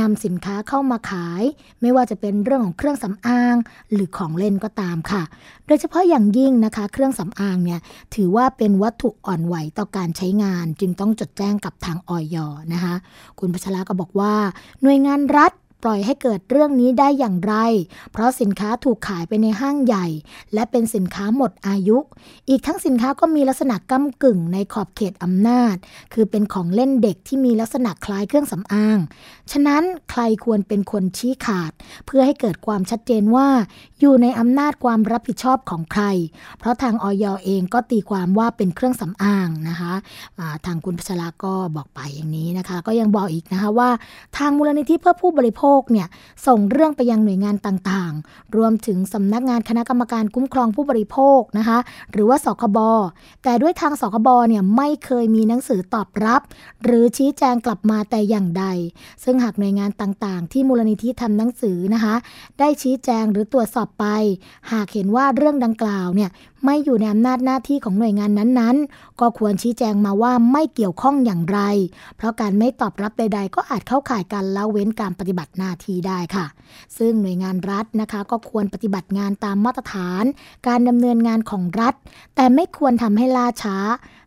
[0.00, 1.42] นำสินค้าเข้ามาขาย
[1.80, 3.56] ไม่ว่าจะเป็นเรื่องของเครื่องสำอาง
[3.92, 5.24] หรือของเล่นก็ตามค่ะค่ะ
[5.66, 7.80] โดยเฉพาะอย่างยิ่งนะคะ เครื่องสำอางเนี่ย
[8.14, 12.36] ถือว่าเป็นวัตถุอ่อนไหวต่อการใช้งาน จึงต้องจดแจ้งกับทางออย
[12.72, 12.94] นะคะ
[13.38, 14.34] คุณพัชราก็บอกว่า
[14.82, 15.52] หน่วยงานรัฐ
[15.84, 17.54] ปล่อยให้เกิดเรื่องนี้ได้อย่างไร
[18.12, 20.06] เพราะสินค้าถูกขายไปในห้างใหญ่
[20.54, 21.98] และเป็นสินค้าหมดอายุ
[22.48, 25.74] อีกทั้งสินค้าก็มีลักษณะก้ากึ่งในขอบเขตอำนาจ
[26.12, 28.98] คือเป็นของเล่นเด็กที่มีลักษณะคล้ายเครื่องสำอาง
[29.52, 31.72] ฉะนั้นใครควรเป็นคนชี้ขาด
[32.06, 33.48] เพื่อให้เกิดความชัดเจนว่า
[34.00, 36.04] อยู่ในอำนาจความรับผิดชอบของใคร
[36.58, 39.94] เพราะทางออยเองก็ตีความว่าเป็นเครื่องสำอางนะคะ
[40.66, 43.90] ทางคุณพัชราก็บอกไปอย่างนี้นะคะ ก็ยังบอกอีกนะคะว่า
[44.38, 46.06] ทางมูลนิธิเพื่อผู้บริโภคเนี่ย
[46.46, 51.78] ส่งเรื่องไปยังหน่วยงานต่างๆ รวมถึงสำนักงานคณะกรรมการคุ้มครองผู้บริโภคนะคะ
[52.12, 52.78] หรือว่าสคบ
[53.44, 56.40] แต่ด้วยทางสคบเนี่ยไม่เคยมีหนังสือตอบรับ
[56.84, 58.64] หรือชี้แจงกลับมาแต่อย่างใด
[59.24, 62.14] ซึ่งหากหน่วยงานต่างๆ ที่มูลนิธิทำหนังสือนะคะ
[62.58, 64.06] ได้ชี้แจงหรือตรวจสอบไป
[64.72, 66.30] หากเห็นว่าเรื่องดังกล่าวเนี่ย
[66.64, 71.60] ไม่อยู่ในอำนาจหน้าที่ของหน่วยงานนั้นๆ ก็ควรชี้แจงมาว่าไม่เกี่ยวข้องอย่างไร
[72.16, 76.46] เพราะการไม่ตอบรับใด ๆ ก็อาจเข้าข่ายการละเว้นการปฏิบัติหน้าที่ได้ค่ะ
[76.98, 80.24] ซึ่งหน่วยงานรัฐนะคะ ก็ควรปฏิบัติงานตามมาตรฐาน
[80.68, 81.94] การดำเนินงานของรัฐ
[82.36, 83.76] แต่ไม่ควรทำให้ล่าช้า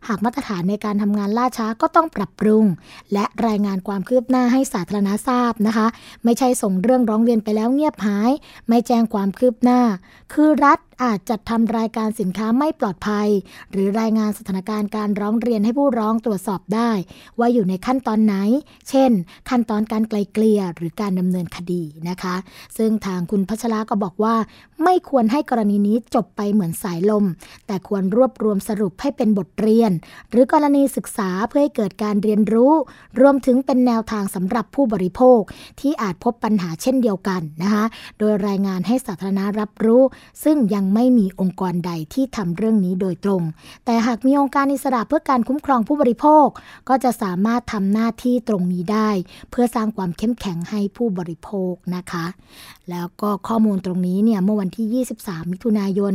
[0.08, 2.64] หากมาตรฐานในการทำงานล่าช้าก็ต้องปรับปรุง
[3.12, 5.86] และรายงานความคืบหน้าให้สาธารณทราบนะคะ
[6.24, 8.30] ไม่ใช่ส่งเรื่องร้องเรียนไปแล้วเงียบหาย
[8.68, 9.80] ไม่แจ้งความคืบหน้า
[10.32, 13.28] คือรัฐอาจจัดทำรายการสินค้าไม่ปลอดภัย
[13.70, 16.90] หรือรายงานสถานการณ์การร้องเรียนให้ผู้ร้องตรวจสอบได้
[17.38, 18.34] ว่าอยู่ในขั้นตอนไหน
[18.88, 19.10] เช่น
[19.48, 22.36] ขั้นตอนการไกลเกลี่ยหรือการดำเนินคดีนะคะ
[22.76, 24.34] ซึ่งทางคุณพัชราก็บอกว่า
[24.84, 27.24] ไม่ควรให้กรณีนี้จบไปเหมือนสายลม
[27.66, 29.87] แต่ควรรวบรวมสรุปให้เป็นบทเรียน
[30.30, 32.72] หรือกรณีศึกษาเพื่อให้เกิดการเรียนรู้
[33.20, 35.40] รวมถึงเป็นแนวทางสำหรับผู้บริโภค
[35.80, 37.84] ที่อาจพบปัญหาเช่นเดียวกันนะคะ
[38.18, 40.02] โดยรายงานให้สาธารณรับรู้
[40.44, 43.42] ซึ่งยังไม่มีองค์กรใดที่ทำเรื่องนี้โดยตรง
[43.84, 46.46] แต่หากมีองค์การอิสระเพื่อการคุ้มครองผู้บริโภค
[46.88, 49.10] ก็จะสามารถทำหน้าที่ตรงนี้ได้
[49.50, 52.24] เพื่อสร้างความเข้มแข็งให้ผู้บริโภคนะคะ
[52.90, 56.12] แล้วก็ข้อมูลตรงนี้เนี่ยเมื่อวันที่ 23 มิถุนายน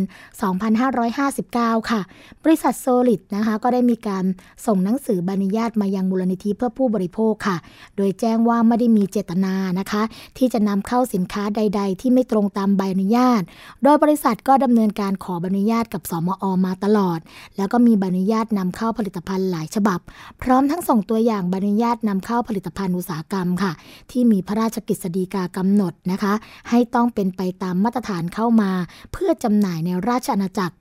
[0.93, 2.01] 2559 ค่ะ
[2.43, 4.25] บริษัทโซลิดนะคะก็ได้มีการ
[4.65, 7.57] ส่งหนังสือใบอนุญาตมายังมูลนิธิเพื่อผู้บริโภคค่ะ
[7.97, 10.03] โดยแจ้งว่าไม่ได้มีเจตนานะคะ
[10.37, 13.41] ที่จะนำเข้าสินค้าใด ๆ ที่ไม่ตรงตามใบอนุญาต
[13.83, 17.19] โดยบริษัทก็ดำเนินการขอใบอนุญาตกับสมอมาตลอด
[17.57, 19.99] แล้วก็มีใบอนุญาตนำเข้าผลิตภัณฑ์หลายฉบับ
[20.41, 23.71] พร้อมทั้งส่งตัวอย่างใบอนุญาตนำเข้าผลิตภัณฑ์อุตสาหกรรมค่ะ
[24.11, 26.33] ที่มีพระราชกิจสฎีกากำหนดนะคะ
[26.69, 28.71] ให้ต้องเป็นไปตามมาตรฐานเข้ามา
[29.11, 30.77] เพื่อจำหน่ายในราชอาณาจักร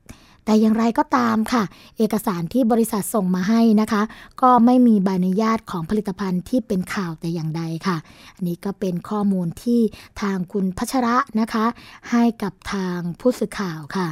[0.47, 1.62] แต่อย่างไรก็ตามค่ะ
[1.99, 4.03] เอกสารที่บริษัทส่งมาให้นะคะ
[4.43, 7.97] ก็ไม่มีใบอนุญาตของผลิตภัณฑ์ที่เป็นข่าวแต่อย่างใดค่ะ
[8.37, 9.80] อันนี้ก็เป็นข้อมูลที่
[10.20, 11.64] ทางคุณพัชระนะคะ
[12.11, 14.09] ให้กับทางผู้สื่อข่าวค่ะ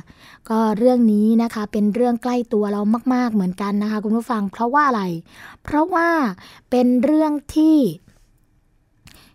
[0.51, 2.83] ก็เรื่องนี้นะคะเป็นเรื่องใกล้ตัวเรา
[3.15, 5.03] มาก ๆเหมือนกันนะคะ คุณผู้ฟังเพราะว่าอะไร
[5.63, 6.09] เพราะว่า
[6.71, 7.77] เป็นเรื่องที่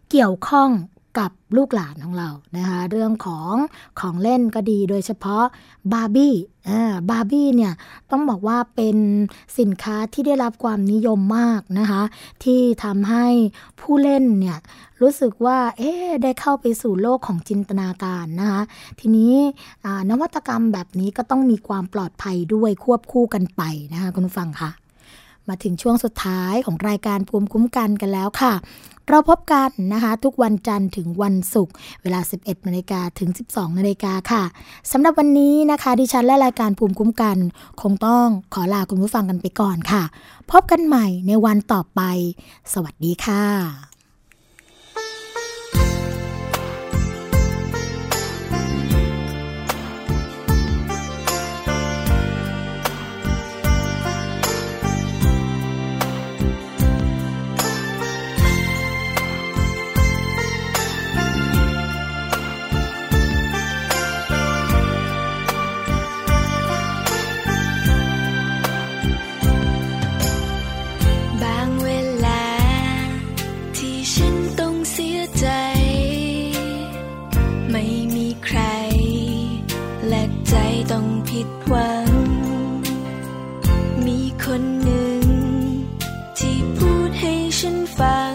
[0.09, 0.69] เกี่ยวข้อง
[1.19, 3.53] กับลูกหลานของเรานะคะเรื่องของ
[3.99, 5.43] ของเล่นก็ดีโดยเฉพาะ
[5.93, 6.33] บาร์บี้
[6.69, 7.73] อ่าบาร์บี้เนี่ย
[8.11, 8.97] ต้องบอกว่าเป็น
[9.59, 12.03] สินค้าที่ได้รับความนิยมมากนะคะ
[12.43, 13.25] ที่ทำให้
[13.79, 14.57] ผู้เล่นเนี่ย
[15.01, 15.91] รู้สึกว่าเอ๊
[16.23, 18.61] ได้เข้าไปสู่โลกของจินตนาการนะคะ
[18.99, 19.35] ทีนี้
[20.09, 23.61] นวัตกรรมแบบนี้ก็ต้องมีความปลอดภัยด้วยควบคู่กันไป
[23.93, 24.71] นะคะคุณผู้ฟังคะ
[25.49, 28.53] มาถึงช่วงสุดท้ายของรายการภูมิคุ้มกันกันแล้วค่ะ
[29.09, 34.43] เราพบกันนะคะ ทุกวันจันทร์ถึงวันศุกร์เวลา 11นาฬิกาถึง 12นาฬิกาค่ะ
[34.91, 37.37] สำหรับวันนี้นะคะ ดิฉันและรายการภูมิคุ้มกัน
[37.81, 40.03] คงต้องขอลาคุณผู้ฟังกันไปก่อนค่ะ
[40.51, 42.01] พบกันใหม่ในวันต่อไป
[42.73, 43.94] สวัสดีค่ะ
[87.95, 88.34] 吧